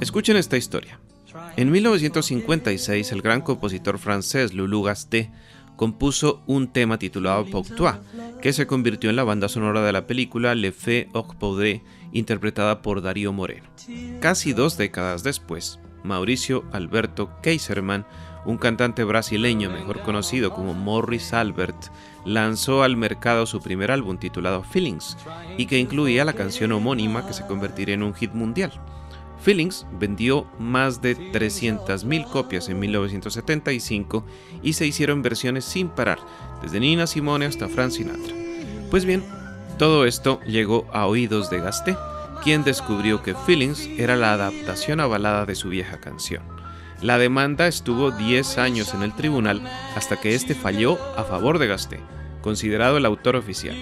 Escuchen 0.00 0.36
esta 0.36 0.56
historia. 0.56 0.98
En 1.56 1.70
1956, 1.70 3.12
el 3.12 3.22
gran 3.22 3.40
compositor 3.40 3.98
francés 3.98 4.52
Loulou 4.52 4.82
Gasté 4.82 5.30
compuso 5.76 6.42
un 6.46 6.72
tema 6.72 6.98
titulado 6.98 7.46
Pour 7.46 7.68
toi, 7.68 8.00
que 8.42 8.52
se 8.52 8.66
convirtió 8.66 9.10
en 9.10 9.16
la 9.16 9.24
banda 9.24 9.48
sonora 9.48 9.82
de 9.82 9.92
la 9.92 10.08
película 10.08 10.56
Le 10.56 10.72
Fée 10.72 11.08
au 11.12 11.26
Poudre, 11.38 11.82
interpretada 12.12 12.82
por 12.82 13.00
Darío 13.00 13.32
Moreno. 13.32 13.66
Casi 14.20 14.52
dos 14.54 14.76
décadas 14.76 15.22
después, 15.22 15.78
Mauricio 16.02 16.64
Alberto 16.72 17.30
Keiserman, 17.42 18.04
un 18.44 18.58
cantante 18.58 19.04
brasileño 19.04 19.70
mejor 19.70 20.02
conocido 20.02 20.52
como 20.52 20.74
Morris 20.74 21.32
Albert, 21.32 21.90
lanzó 22.24 22.82
al 22.82 22.96
mercado 22.96 23.46
su 23.46 23.60
primer 23.60 23.90
álbum 23.90 24.18
titulado 24.18 24.62
Feelings 24.62 25.16
y 25.56 25.66
que 25.66 25.78
incluía 25.78 26.24
la 26.24 26.32
canción 26.32 26.72
homónima 26.72 27.26
que 27.26 27.32
se 27.32 27.46
convertiría 27.46 27.94
en 27.94 28.02
un 28.02 28.14
hit 28.14 28.32
mundial. 28.32 28.72
Feelings 29.40 29.86
vendió 29.98 30.46
más 30.58 31.02
de 31.02 31.16
300.000 31.16 32.30
copias 32.30 32.68
en 32.70 32.78
1975 32.78 34.24
y 34.62 34.72
se 34.72 34.86
hicieron 34.86 35.20
versiones 35.20 35.66
sin 35.66 35.88
parar, 35.88 36.18
desde 36.62 36.80
Nina 36.80 37.06
Simone 37.06 37.44
hasta 37.44 37.68
Frank 37.68 37.90
Sinatra. 37.90 38.34
Pues 38.90 39.04
bien, 39.04 39.22
todo 39.78 40.06
esto 40.06 40.40
llegó 40.46 40.86
a 40.92 41.06
oídos 41.06 41.50
de 41.50 41.60
Gasté, 41.60 41.96
quien 42.42 42.64
descubrió 42.64 43.22
que 43.22 43.34
Feelings 43.34 43.86
era 43.98 44.16
la 44.16 44.32
adaptación 44.32 45.00
a 45.00 45.06
balada 45.06 45.44
de 45.44 45.54
su 45.54 45.68
vieja 45.68 45.98
canción. 45.98 46.53
La 47.04 47.18
demanda 47.18 47.66
estuvo 47.66 48.12
10 48.12 48.56
años 48.56 48.94
en 48.94 49.02
el 49.02 49.12
tribunal 49.12 49.60
hasta 49.94 50.18
que 50.18 50.34
este 50.34 50.54
falló 50.54 50.98
a 51.18 51.24
favor 51.24 51.58
de 51.58 51.66
Gasté, 51.66 52.00
considerado 52.40 52.96
el 52.96 53.04
autor 53.04 53.36
oficial, 53.36 53.76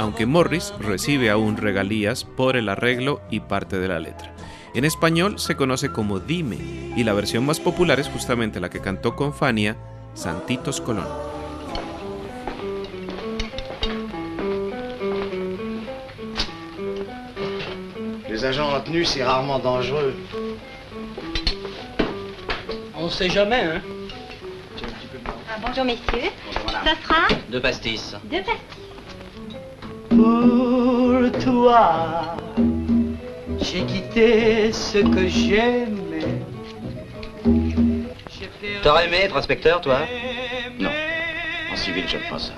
aunque 0.00 0.26
Morris 0.26 0.74
recibe 0.80 1.30
aún 1.30 1.56
regalías 1.56 2.24
por 2.24 2.56
el 2.56 2.68
arreglo 2.68 3.20
y 3.30 3.38
parte 3.38 3.78
de 3.78 3.86
la 3.86 4.00
letra. 4.00 4.34
En 4.74 4.84
español 4.84 5.38
se 5.38 5.54
conoce 5.54 5.92
como 5.92 6.18
Dime 6.18 6.58
y 6.96 7.04
la 7.04 7.12
versión 7.12 7.46
más 7.46 7.60
popular 7.60 8.00
es 8.00 8.08
justamente 8.08 8.58
la 8.58 8.70
que 8.70 8.80
cantó 8.80 9.14
con 9.14 9.32
Fania, 9.32 9.76
Santitos 10.14 10.80
Colón. 10.80 11.06
Les 18.28 18.42
agents 18.42 18.74
en 18.74 18.82
tenue, 18.82 19.04
c'est 19.04 19.22
rarement 19.22 19.60
dangereux. 19.62 20.12
On 23.04 23.10
sait 23.10 23.28
jamais, 23.28 23.60
hein 23.60 23.82
Ah, 25.46 25.58
bonjour 25.60 25.84
messieurs. 25.84 26.30
Ça 26.84 26.94
sera 27.02 27.28
Deux 27.50 27.60
pastis. 27.60 28.16
deux 28.24 28.40
pastilles. 28.40 28.64
Pour 30.08 31.44
toi, 31.44 32.36
j'ai 33.60 33.82
quitté 33.84 34.72
ce 34.72 34.98
que 35.00 35.28
j'aimais. 35.28 36.40
T'aurais 38.82 39.06
aimé 39.06 39.18
être 39.24 39.36
inspecteur, 39.36 39.82
toi 39.82 39.98
Non. 40.80 40.88
En 41.70 41.76
civil, 41.76 42.04
pas 42.30 42.38
ça. 42.38 42.52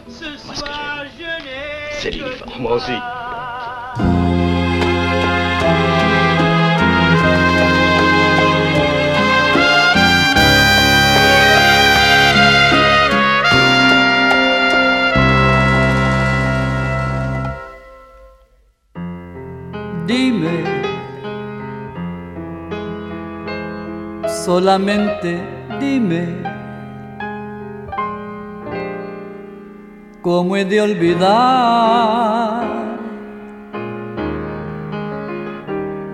Moi, 0.44 0.55
ce 0.55 0.62
que 0.62 0.68
j'aime, 0.68 1.26
c'est 1.90 2.11
l'uniforme. 2.12 2.53
Moi 2.62 2.72
aussi. 2.74 2.92
Solamente 24.57 25.39
dime, 25.79 26.25
¿cómo 30.23 30.57
he 30.57 30.65
de 30.65 30.81
olvidar 30.81 32.65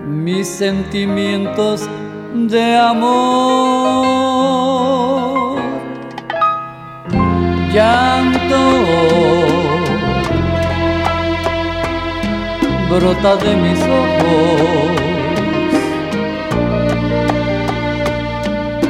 mis 0.05 0.45
sentimientos 0.45 1.87
de 2.33 2.75
amor? 2.75 3.13
Llanto 7.73 8.63
brota 12.89 13.37
de 13.37 13.55
mis 13.55 13.81
ojos. 13.83 14.92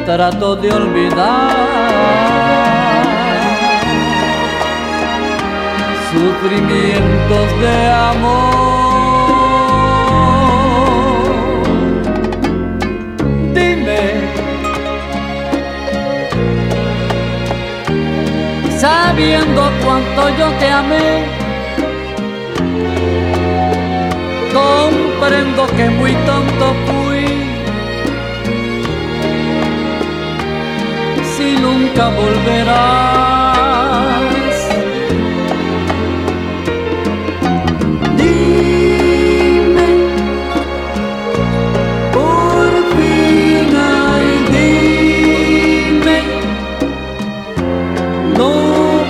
Trato 0.05 0.55
de 0.57 0.71
olvidar 0.71 1.55
sufrimientos 6.11 7.47
de 7.61 7.89
amor. 7.89 8.53
Dime, 13.53 14.01
sabiendo 18.77 19.71
cuánto 19.83 20.29
yo 20.37 20.47
te 20.59 20.69
amé. 20.69 21.43
comprendo 24.53 25.65
que 25.75 25.89
muy 25.89 26.13
tonto 26.25 26.73
fui. 26.85 27.02
nunca 31.93 32.09
volverás. 32.09 33.53
Dime, 38.17 39.89
por 42.13 42.71
fin, 42.95 43.69
ay, 43.75 44.27
dime, 44.55 46.19
no 48.37 48.53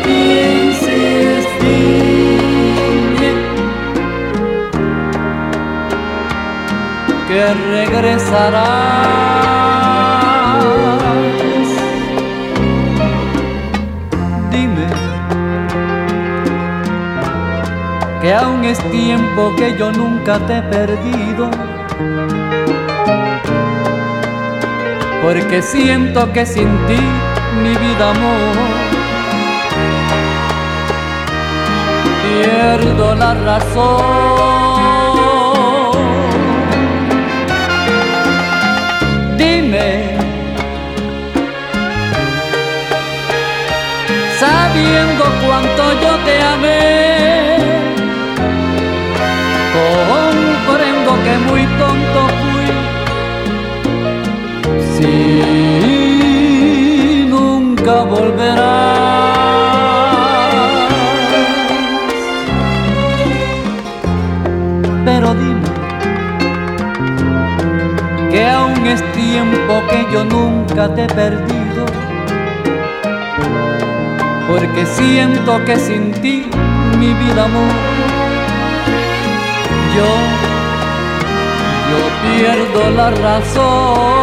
pienses, 0.03 1.45
dime, 1.61 3.31
que 7.27 7.43
regresarás. 7.71 9.32
Que 18.23 18.33
aún 18.33 18.63
es 18.63 18.79
tiempo 18.89 19.53
que 19.57 19.77
yo 19.77 19.91
nunca 19.91 20.39
te 20.47 20.59
he 20.59 20.61
perdido. 20.61 21.51
Porque 25.21 25.61
siento 25.61 26.31
que 26.31 26.45
sin 26.45 26.69
ti 26.87 27.01
mi 27.61 27.75
vida 27.75 28.11
amor 28.11 28.93
pierdo 32.23 33.15
la 33.15 33.33
razón. 33.33 34.03
Dime, 39.37 40.17
sabiendo 44.39 45.23
cuánto 45.45 45.83
yo 46.01 46.15
te 46.25 46.41
amé, 46.41 47.52
que 51.23 51.37
muy 51.49 51.63
tonto 51.79 52.21
fui. 52.41 52.69
Si 54.93 55.13
nunca 57.29 57.95
volverás. 58.03 58.83
Pero 65.05 65.33
dime 65.33 65.69
que 68.31 68.41
aún 68.49 68.85
es 68.87 69.01
tiempo 69.13 69.73
que 69.89 69.99
yo 70.11 70.23
nunca 70.25 70.93
te 70.93 71.03
he 71.03 71.07
perdido. 71.07 71.85
Porque 74.47 74.85
siento 74.85 75.63
que 75.65 75.77
sin 75.77 76.11
ti 76.11 76.45
mi 76.99 77.13
vida 77.13 77.45
amor 77.45 78.03
yo 79.95 80.42
pierdo 82.23 82.81
la 82.91 83.07
razón. 83.11 84.13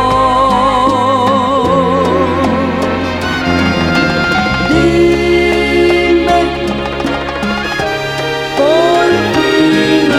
Dime, 4.68 6.40
por 8.58 9.08
fin, 9.34 10.10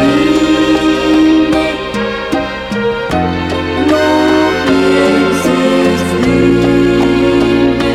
dime, 0.00 1.66
no 3.90 4.06
pienses, 4.66 6.00
dime, 6.24 7.94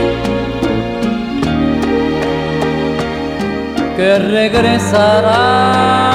que 3.97 4.09
regresarás. 4.20 6.14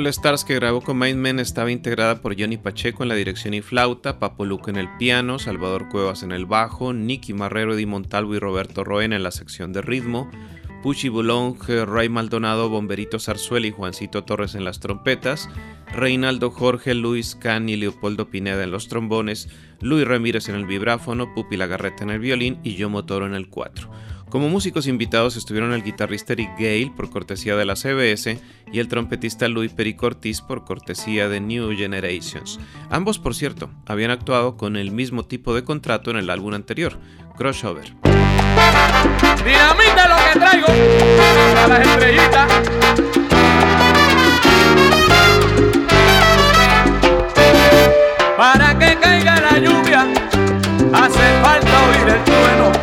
All 0.00 0.06
Stars 0.06 0.46
que 0.46 0.54
grabó 0.54 0.80
con 0.80 0.98
Mindmen 0.98 1.38
estaba 1.40 1.70
integrada 1.70 2.22
por 2.22 2.34
Johnny 2.34 2.56
Pacheco 2.56 3.02
en 3.02 3.10
la 3.10 3.14
dirección 3.16 3.52
y 3.52 3.60
flauta, 3.60 4.18
Papo 4.18 4.46
Luca 4.46 4.70
en 4.70 4.78
el 4.78 4.88
piano, 4.96 5.38
Salvador 5.38 5.90
Cuevas 5.90 6.22
en 6.22 6.32
el 6.32 6.46
bajo, 6.46 6.94
Nicky 6.94 7.34
Marrero, 7.34 7.74
Eddie 7.74 7.84
Montalvo 7.84 8.34
y 8.34 8.38
Roberto 8.38 8.82
Roen 8.82 9.12
en 9.12 9.22
la 9.22 9.30
sección 9.30 9.74
de 9.74 9.82
ritmo, 9.82 10.30
Puchi 10.82 11.10
Bulong, 11.10 11.54
Ray 11.86 12.08
Maldonado, 12.08 12.70
Bomberito 12.70 13.18
Zarzuela 13.18 13.66
y 13.66 13.72
Juancito 13.72 14.24
Torres 14.24 14.54
en 14.54 14.64
las 14.64 14.80
trompetas, 14.80 15.50
Reinaldo 15.92 16.50
Jorge, 16.50 16.94
Luis 16.94 17.34
Can 17.34 17.68
y 17.68 17.76
Leopoldo 17.76 18.30
Pineda 18.30 18.64
en 18.64 18.70
los 18.70 18.88
trombones, 18.88 19.50
Luis 19.82 20.08
Ramírez 20.08 20.48
en 20.48 20.54
el 20.54 20.64
vibráfono, 20.64 21.34
Pupi 21.34 21.58
Lagarreta 21.58 22.04
en 22.04 22.10
el 22.10 22.20
violín 22.20 22.58
y 22.62 22.74
yo 22.76 22.88
Motoro 22.88 23.26
en 23.26 23.34
el 23.34 23.50
cuatro. 23.50 23.90
Como 24.30 24.48
músicos 24.48 24.86
invitados 24.86 25.36
estuvieron 25.36 25.72
el 25.72 25.82
guitarrista 25.82 26.34
Eric 26.34 26.52
Gale 26.56 26.92
por 26.96 27.10
cortesía 27.10 27.56
de 27.56 27.64
la 27.64 27.74
CBS 27.74 28.40
y 28.72 28.78
el 28.78 28.86
trompetista 28.86 29.48
Louis 29.48 29.72
Perico 29.72 30.06
Ortiz 30.06 30.40
por 30.40 30.64
cortesía 30.64 31.28
de 31.28 31.40
New 31.40 31.76
Generations. 31.76 32.60
Ambos, 32.90 33.18
por 33.18 33.34
cierto, 33.34 33.70
habían 33.86 34.12
actuado 34.12 34.56
con 34.56 34.76
el 34.76 34.92
mismo 34.92 35.24
tipo 35.24 35.52
de 35.52 35.64
contrato 35.64 36.12
en 36.12 36.16
el 36.16 36.30
álbum 36.30 36.54
anterior, 36.54 36.96
Crossover. 37.36 37.92
Dinamita 39.44 40.08
lo 40.08 40.16
que 40.32 40.38
traigo 40.38 40.66
para 41.52 41.66
las 41.66 41.86
estrellitas. 41.88 42.70
Para 48.36 48.78
que 48.78 48.96
caiga 48.96 49.40
la 49.40 49.58
lluvia, 49.58 50.06
hace 50.92 51.42
falta 51.42 51.88
oír 51.88 52.14
el 52.14 52.24
trueno. 52.24 52.79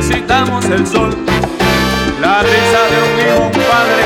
Necesitamos 0.00 0.64
el 0.64 0.86
sol. 0.86 1.14
La 2.22 2.40
risa 2.40 2.80
de 2.90 2.98
un 3.06 3.20
hijo, 3.20 3.44
un 3.46 3.52
padre, 3.52 4.02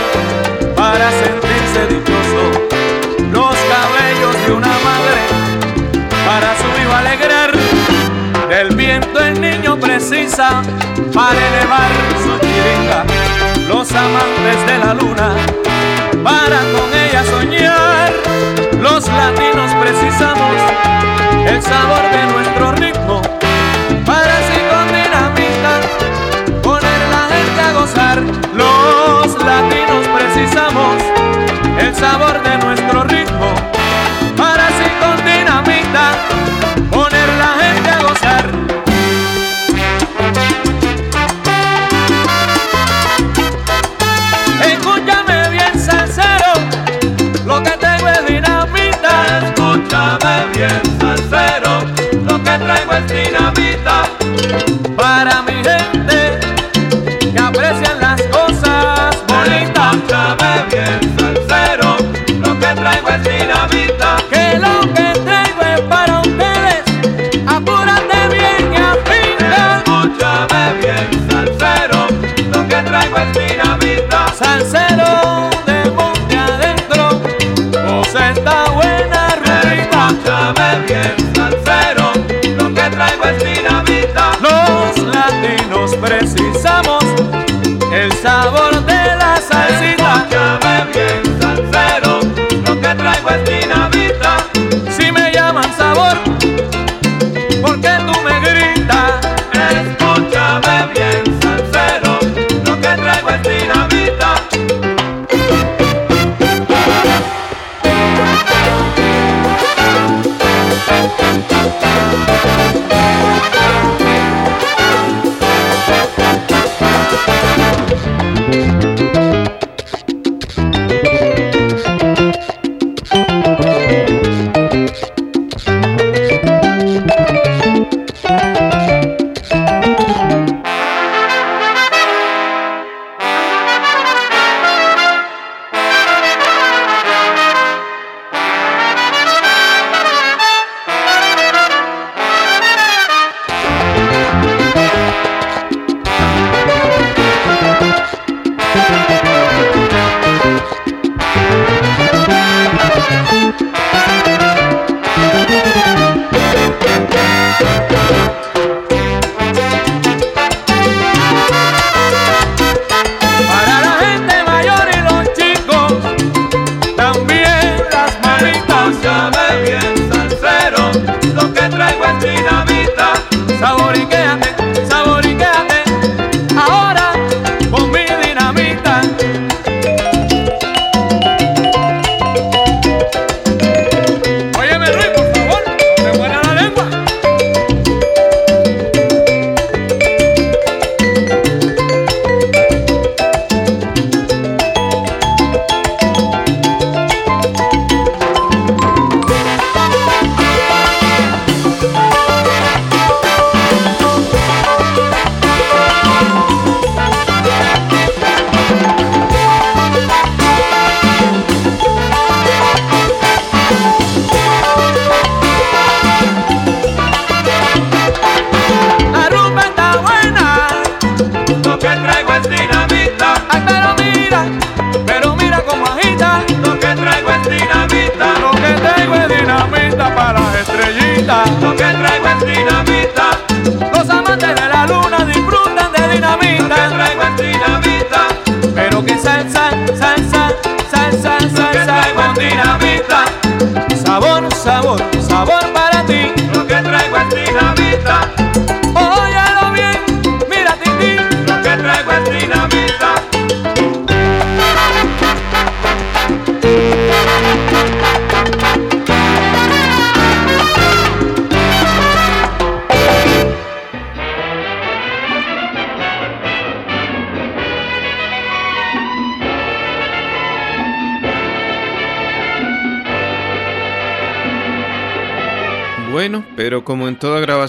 para 0.75 1.09
sentirse 1.23 1.87
dichoso. 1.89 2.43
Los 3.31 3.55
cabellos 3.73 4.35
de 4.45 4.53
una 4.55 4.75
madre, 4.89 5.21
para 6.27 6.51
su 6.59 6.69
hijo 6.83 6.95
alegrar. 6.97 7.53
Del 8.49 8.75
viento 8.75 9.21
el 9.21 9.41
niño 9.41 9.79
precisa 9.79 10.63
para 11.15 11.39
elevar 11.49 11.91
su 12.25 12.39
chiringa. 12.41 13.05
Los 13.69 13.93
amantes 13.93 14.67
de 14.67 14.79
la 14.79 14.95
luna 14.95 15.37
para 16.25 16.59
con 16.75 16.89
ella 16.93 17.25
soñar. 17.25 18.13
Los 18.81 19.07
latinos 19.07 19.71
precisamos 19.81 20.57
el 21.47 21.63
sabor 21.63 22.03
de 22.11 22.33
nuestro 22.33 22.73
ritmo 22.73 23.34
Los 27.85 29.45
latinos 29.45 30.09
precisamos 30.17 30.97
el 31.79 31.95
sabor 31.95 32.43
de 32.43 32.57
nuestro 32.65 33.05
ritmo 33.05 33.55
para 34.39 34.69
así 34.69 34.85
con 34.99 35.23
dinamita 35.23 36.15
poner 36.91 37.29
la 37.37 37.63
gente 37.63 37.91
a 37.91 38.03
gozar. 38.03 38.51
Escúchame 44.65 45.51
bien, 45.51 45.79
salsero, 45.79 46.55
lo 47.45 47.63
que 47.63 47.71
tengo 47.73 48.09
es 48.09 48.27
dinamita. 48.27 49.43
Escúchame 49.45 50.47
bien, 50.55 50.81
salsero, 50.99 51.83
lo 52.27 52.43
que 52.43 52.59
traigo 52.59 52.93
es 52.95 53.07
dinamita. 53.09 53.44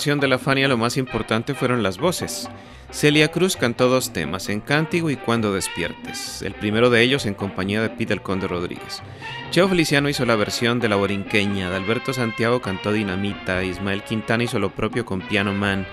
de 0.05 0.27
la 0.27 0.37
Fania 0.37 0.67
lo 0.67 0.77
más 0.77 0.97
importante 0.97 1.55
fueron 1.55 1.81
las 1.81 1.97
voces. 1.97 2.47
Celia 2.91 3.29
Cruz 3.31 3.57
cantó 3.57 3.89
dos 3.89 4.13
temas, 4.13 4.49
Encántigo 4.49 5.09
y 5.09 5.15
Cuando 5.15 5.51
despiertes, 5.51 6.43
el 6.43 6.53
primero 6.53 6.91
de 6.91 7.01
ellos 7.01 7.25
en 7.25 7.33
compañía 7.33 7.81
de 7.81 7.89
Peter 7.89 8.21
Conde 8.21 8.47
Rodríguez. 8.47 9.01
Cheo 9.49 9.67
Feliciano 9.67 10.07
hizo 10.07 10.23
la 10.25 10.35
versión 10.35 10.79
de 10.79 10.89
La 10.89 10.95
Borinqueña, 10.95 11.75
Alberto 11.75 12.13
Santiago 12.13 12.61
cantó 12.61 12.91
Dinamita, 12.91 13.63
Ismael 13.63 14.03
Quintana 14.03 14.43
hizo 14.43 14.59
lo 14.59 14.69
propio 14.69 15.05
con 15.05 15.21
Piano 15.21 15.53
Man, 15.53 15.87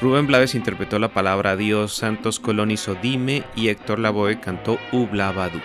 Rubén 0.00 0.26
Blades 0.26 0.54
interpretó 0.54 0.98
la 0.98 1.12
palabra 1.12 1.54
Dios, 1.54 1.94
Santos 1.94 2.40
Colón 2.40 2.70
hizo 2.70 2.94
Dime 2.94 3.42
y 3.54 3.68
Héctor 3.68 3.98
Lavoe 3.98 4.40
cantó 4.40 4.78
Ublabadú. 4.92 5.60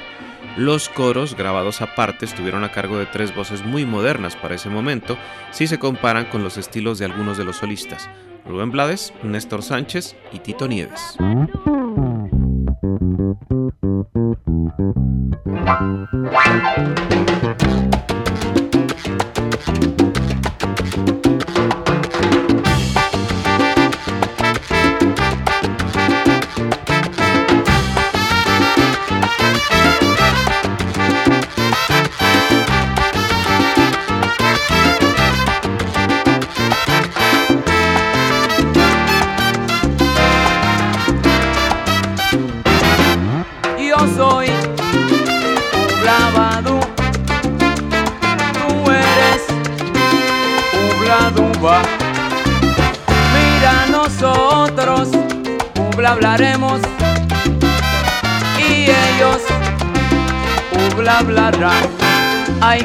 Los 0.57 0.87
coros, 0.87 1.35
grabados 1.35 1.81
aparte, 1.81 2.25
estuvieron 2.25 2.63
a 2.63 2.71
cargo 2.71 2.99
de 2.99 3.07
tres 3.07 3.35
voces 3.35 3.65
muy 3.65 3.85
modernas 3.85 4.35
para 4.35 4.53
ese 4.55 4.69
momento, 4.69 5.17
si 5.51 5.65
se 5.65 5.79
comparan 5.79 6.25
con 6.25 6.43
los 6.43 6.57
estilos 6.57 6.99
de 6.99 7.05
algunos 7.05 7.37
de 7.37 7.43
los 7.43 7.57
solistas, 7.57 8.07
Rubén 8.45 8.69
Blades, 8.69 9.13
Néstor 9.23 9.63
Sánchez 9.63 10.15
y 10.31 10.39
Tito 10.39 10.67
Nieves. 10.67 11.17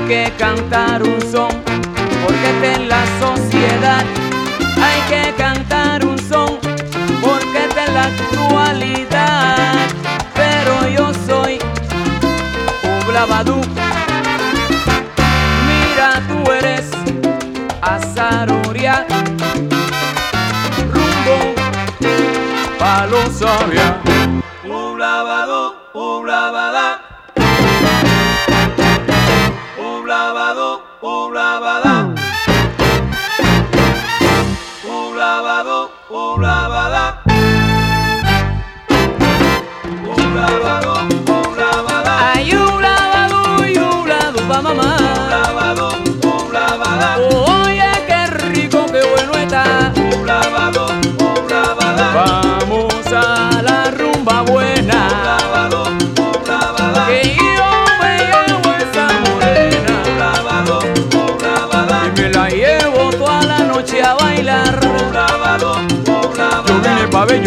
Hay 0.08 0.24
que 0.24 0.32
cantar 0.38 1.02
un 1.02 1.20
son, 1.20 1.50
porque 2.24 2.72
en 2.72 2.88
la 2.88 3.04
sociedad 3.20 4.02
hay 4.82 5.00
que 5.10 5.34
cantar 5.34 6.02
un 6.02 6.18
son, 6.18 6.58
porque 7.20 7.68
en 7.86 7.94
la 7.94 8.04
actualidad. 8.04 9.74
Pero 10.34 10.88
yo 10.88 11.12
soy 11.26 11.58
un 12.84 13.06
blabadú 13.06 13.60
Mira, 15.66 16.22
tú 16.26 16.52
eres 16.52 16.86
azaroria, 17.82 19.06
rumbo 20.90 21.54
palosavia. 22.78 24.07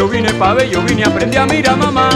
yo 0.02 0.08
vine 0.08 0.34
pa' 0.34 0.56
ver, 0.56 0.68
yo 0.68 0.82
vine 0.82 1.04
aprendí 1.04 1.38
a 1.38 1.46
mirar 1.46 1.78
mamá. 1.78 2.10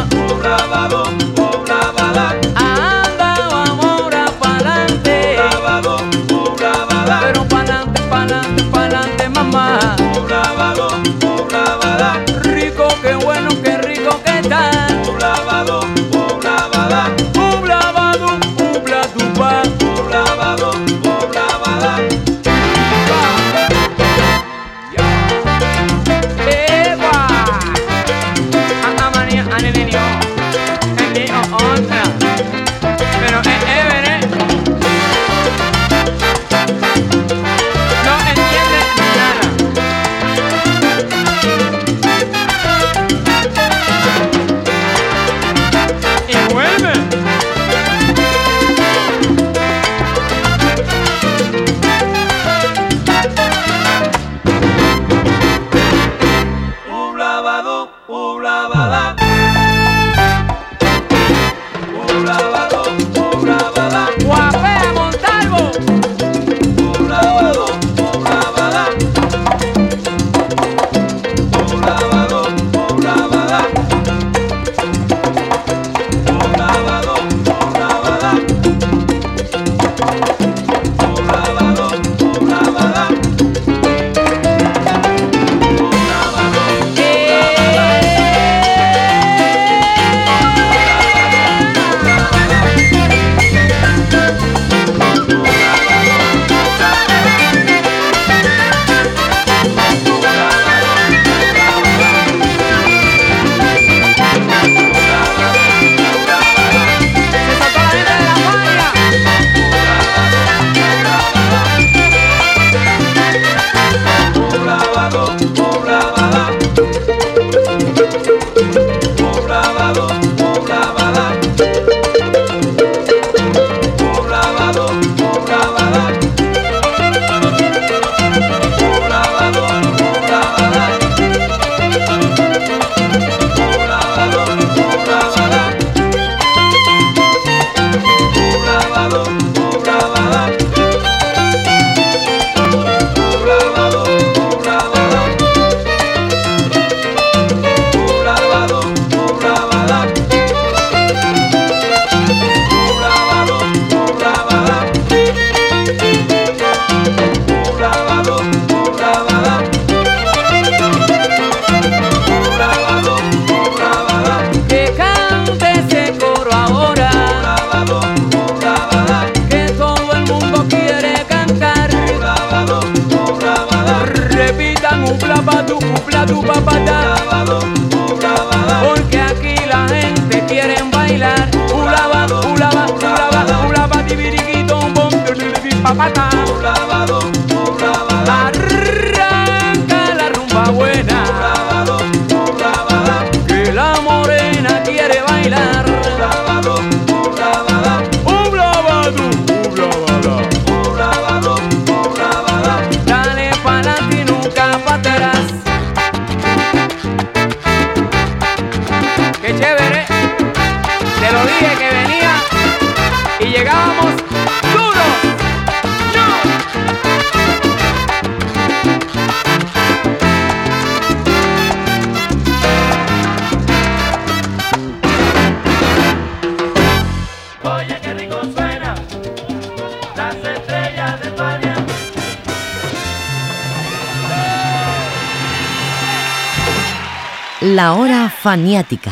Hora 237.79 238.29
faniática. 238.29 239.11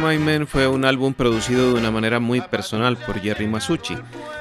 My 0.00 0.18
Men 0.18 0.46
fue 0.46 0.68
un 0.68 0.84
álbum 0.84 1.12
producido 1.14 1.72
de 1.72 1.80
una 1.80 1.90
manera 1.90 2.20
muy 2.20 2.40
personal 2.40 2.96
por 2.96 3.20
Jerry 3.20 3.48
Masucci. 3.48 3.96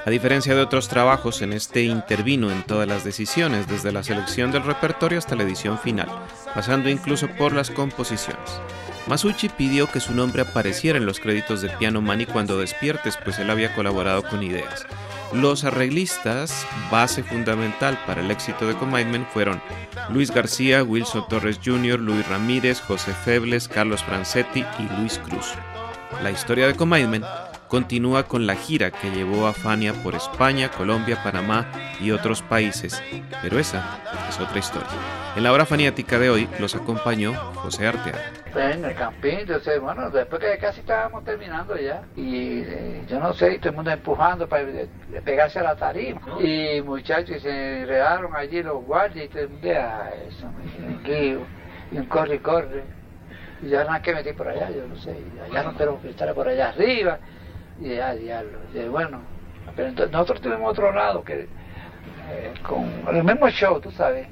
A 0.06 0.10
diferencia 0.12 0.54
de 0.54 0.62
otros 0.62 0.88
trabajos, 0.88 1.42
en 1.42 1.54
este 1.54 1.82
intervino 1.82 2.52
en 2.52 2.62
todas 2.62 2.88
las 2.88 3.04
decisiones, 3.04 3.68
desde 3.68 3.92
la 3.92 4.04
selección 4.04 4.52
del 4.52 4.62
repertorio 4.62 5.18
hasta 5.18 5.36
la 5.36 5.42
edición 5.42 5.80
final, 5.80 6.08
pasando 6.54 6.88
incluso 6.88 7.28
por 7.30 7.54
las 7.54 7.72
composiciones. 7.72 8.62
Masucci 9.08 9.50
pidió 9.50 9.88
que 9.92 10.00
su 10.00 10.14
nombre 10.14 10.42
apareciera 10.42 10.98
en 10.98 11.06
los 11.06 11.20
créditos 11.20 11.62
de 11.62 11.70
Piano 11.70 12.02
Man 12.02 12.22
y 12.22 12.26
cuando 12.26 12.58
despiertes, 12.58 13.18
pues 13.24 13.38
él 13.38 13.50
había 13.50 13.74
colaborado 13.76 14.24
con 14.24 14.42
ideas. 14.42 14.86
Los 15.34 15.64
arreglistas, 15.64 16.66
base 16.90 17.24
fundamental 17.24 18.00
para 18.08 18.22
el 18.22 18.32
éxito 18.32 18.68
de 18.68 18.76
Commitment, 18.76 19.28
fueron 19.30 19.62
Luis 20.10 20.32
García, 20.32 20.84
Wilson 20.84 21.28
Torres 21.28 21.60
Jr., 21.64 22.00
Luis 22.00 22.28
Ramírez, 22.28 22.82
José 22.82 23.14
Febles, 23.14 23.68
Carlos 23.68 24.04
Francetti 24.04 24.66
y 24.80 25.00
Luis 25.00 25.20
Cruz. 25.20 25.54
La 26.24 26.32
historia 26.32 26.68
de 26.68 26.76
Commitment 26.76 27.26
continúa 27.68 28.24
con 28.24 28.46
la 28.46 28.56
gira 28.56 28.92
que 28.92 29.12
llevó 29.12 29.48
a 29.48 29.54
Fania 29.54 29.94
por 30.04 30.16
España, 30.16 30.70
Colombia, 30.70 31.22
Panamá 31.24 31.66
y 32.00 32.12
otros 32.12 32.42
países, 32.42 33.02
pero 33.42 33.60
esa 33.60 34.00
es 34.30 34.40
otra 34.40 34.60
historia. 34.60 34.88
En 35.36 35.44
la 35.44 35.52
hora 35.52 35.66
faniática 35.66 36.18
de 36.18 36.30
hoy 36.30 36.48
los 36.60 36.76
acompañó 36.76 37.34
José 37.56 37.88
Arteaga. 37.88 38.32
En 38.56 38.86
el 38.86 38.96
campín, 38.96 39.40
entonces, 39.40 39.82
bueno, 39.82 40.10
después 40.10 40.42
que 40.42 40.58
casi 40.58 40.80
estábamos 40.80 41.26
terminando 41.26 41.76
ya, 41.78 42.04
y 42.16 42.62
eh, 42.62 43.04
yo 43.06 43.20
no 43.20 43.34
sé, 43.34 43.58
todo 43.58 43.72
el 43.72 43.76
mundo 43.76 43.92
empujando 43.92 44.48
para 44.48 44.64
pegarse 45.26 45.60
a 45.60 45.64
la 45.64 45.76
tarima, 45.76 46.22
y 46.40 46.82
muchachos 46.82 47.42
se 47.42 47.82
enredaron 47.82 48.34
allí 48.34 48.64
los 48.64 48.82
guardias, 48.86 49.26
y 49.26 49.28
todo 49.28 49.42
el 49.42 49.50
mundo, 49.50 49.70
ah, 49.78 50.10
eso, 50.30 50.48
y 51.92 51.98
un 51.98 52.06
corre 52.06 52.36
y 52.36 52.40
corre, 52.40 52.84
y 53.62 53.68
ya 53.68 53.84
nada 53.84 54.02
que 54.02 54.14
metí 54.14 54.32
por 54.32 54.48
allá, 54.48 54.70
yo 54.70 54.88
no 54.88 54.96
sé, 54.96 55.18
allá 55.50 55.64
no 55.64 55.74
quiero 55.74 56.00
estar 56.06 56.34
por 56.34 56.48
allá 56.48 56.70
arriba, 56.70 57.20
y 57.80 57.96
ya, 57.96 58.14
diablo, 58.16 58.60
y 58.74 58.88
bueno, 58.88 59.20
pero 59.76 59.90
entonces 59.90 60.12
nosotros 60.12 60.42
tuvimos 60.42 60.72
otro 60.72 60.92
lado 60.92 61.24
que, 61.24 61.48
eh, 62.30 62.54
con 62.64 62.86
el 63.14 63.24
mismo 63.24 63.50
show, 63.50 63.80
tú 63.80 63.92
sabes, 63.92 64.28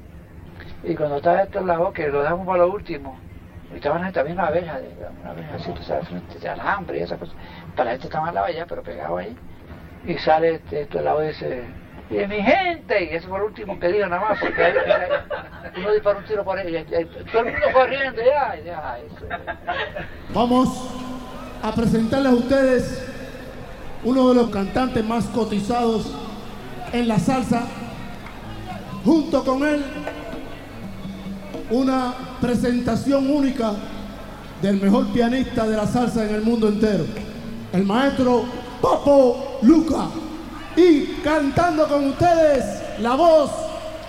y 0.82 0.94
cuando 0.94 1.16
estaba 1.16 1.42
este 1.42 1.60
lado, 1.60 1.92
que 1.92 2.08
lo 2.08 2.22
dejamos 2.22 2.46
para 2.46 2.58
lo 2.58 2.72
último, 2.72 3.18
y 3.72 3.76
estaban 3.76 4.12
también 4.12 4.38
una 4.38 4.48
abeja, 4.48 4.78
una 5.22 5.30
abeja 5.30 5.54
así, 5.56 5.70
tú 5.72 5.82
sabes, 5.82 6.06
de 6.40 6.48
alambre 6.48 6.98
y 6.98 7.02
esas 7.02 7.18
cosas. 7.18 7.34
Para 7.74 7.94
este 7.94 8.06
estaba 8.06 8.28
al 8.28 8.34
lado 8.34 8.46
allá, 8.46 8.66
pero 8.68 8.82
pegado 8.82 9.16
ahí. 9.16 9.36
Y 10.06 10.14
sale 10.18 10.56
este, 10.56 10.82
este 10.82 11.00
lado 11.00 11.22
ese, 11.22 11.64
y 12.10 12.26
mi 12.26 12.42
gente, 12.42 13.04
y 13.04 13.16
ese 13.16 13.26
fue 13.26 13.38
el 13.38 13.44
último 13.44 13.80
que 13.80 13.88
dijo 13.88 14.06
nada 14.06 14.28
más, 14.28 14.38
porque 14.38 14.62
ahí, 14.62 14.74
uno 15.78 15.92
disparó 15.92 16.18
un 16.18 16.24
tiro 16.24 16.44
por 16.44 16.58
ahí, 16.58 16.84
todo 17.32 17.40
el 17.40 17.52
mundo 17.52 17.66
corriendo, 17.72 18.22
ya, 18.22 18.56
ya, 18.56 18.98
eso. 18.98 19.26
Vamos 20.34 20.94
a 21.62 21.72
presentarles 21.74 22.32
a 22.32 22.34
ustedes 22.34 23.13
uno 24.04 24.28
de 24.28 24.34
los 24.34 24.50
cantantes 24.50 25.04
más 25.04 25.24
cotizados 25.26 26.06
en 26.92 27.08
la 27.08 27.18
salsa. 27.18 27.62
Junto 29.04 29.44
con 29.44 29.66
él, 29.66 29.84
una 31.70 32.14
presentación 32.40 33.30
única 33.30 33.72
del 34.62 34.80
mejor 34.80 35.08
pianista 35.08 35.66
de 35.66 35.76
la 35.76 35.86
salsa 35.86 36.24
en 36.24 36.34
el 36.34 36.42
mundo 36.42 36.68
entero, 36.68 37.04
el 37.72 37.84
maestro 37.84 38.44
Popo 38.80 39.58
Luca. 39.62 40.06
Y 40.76 41.20
cantando 41.22 41.86
con 41.86 42.08
ustedes 42.08 42.64
la 43.00 43.14
voz 43.14 43.50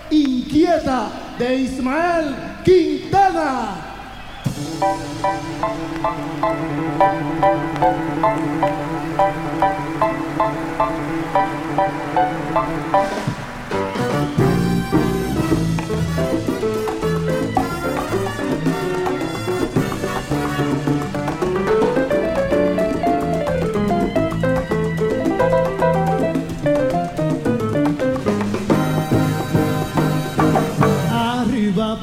inquieta 0.09 1.09
de 1.37 1.55
Ismael 1.55 2.35
Quintana. 2.63 3.75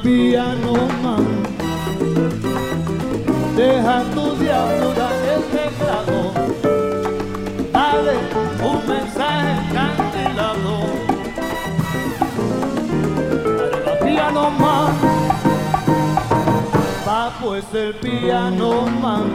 Piano 0.02 0.61
Pues 17.53 17.74
el 17.74 17.92
piano 17.96 18.86
man 19.03 19.30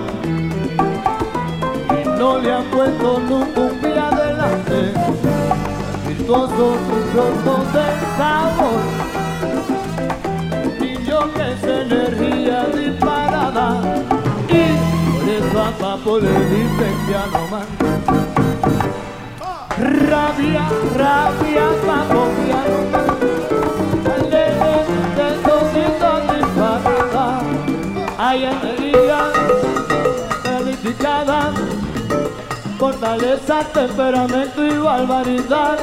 Y 1.92 2.08
no 2.18 2.40
le 2.40 2.52
han 2.52 2.64
puesto 2.72 3.20
nunca 3.20 3.62
un 3.62 3.78
pie 3.80 4.00
adelante 4.00 4.92
Virtuoso 6.08 6.78
sus 6.88 7.74
del 7.74 7.98
sabor 8.18 8.82
que 11.36 11.52
es 11.52 11.64
energía 11.64 12.66
disparada 12.76 13.68
y 14.50 14.52
por 15.12 15.30
eso 15.30 15.62
a 15.62 15.72
Papo 15.78 16.18
le 16.18 16.32
dicen 16.32 16.96
piano 17.06 17.42
man. 17.52 17.68
Rabia, 20.10 20.66
rabia, 20.96 21.66
Papo 21.86 22.22
piano. 22.44 23.37
Fortaleza, 32.78 33.64
temperamento 33.74 34.66
y 34.66 34.78
barbaridad. 34.78 35.78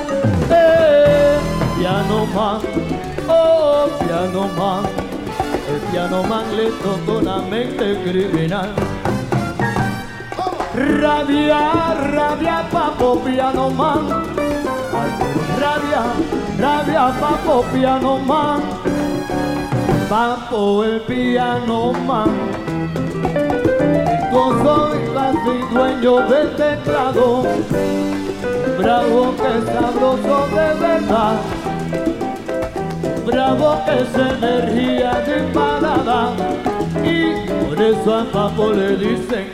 Eh, 0.50 1.38
piano 1.78 2.26
man, 2.34 2.60
oh 3.28 3.88
piano 3.98 4.48
man 4.56 5.04
el 5.74 5.80
piano 5.90 6.22
man 6.24 6.56
le 6.56 6.70
tocó 6.82 7.20
la 7.20 7.38
mente 7.38 7.98
criminal. 8.04 8.72
Rabia, 10.74 11.94
rabia, 12.12 12.68
papo, 12.70 13.20
piano 13.24 13.70
man. 13.70 14.08
Rabia, 15.58 16.02
rabia, 16.58 17.12
papo, 17.20 17.64
piano 17.72 18.18
man. 18.18 18.62
Papo, 20.08 20.84
el 20.84 21.00
piano 21.02 21.92
man. 22.06 22.54
Y 25.14 25.74
dueño 25.74 26.28
del 26.28 26.56
teclado. 26.56 27.42
Bravo 28.78 29.34
que 29.36 29.72
sabroso 29.72 30.46
de 30.48 30.74
verdad 30.80 31.40
bravo 33.24 33.80
es 33.88 34.14
energía 34.14 35.22
disparada 35.26 36.32
y 37.02 37.48
por 37.64 37.82
eso 37.82 38.14
a 38.14 38.24
Papo 38.24 38.72
le 38.72 38.96
dicen 38.96 39.50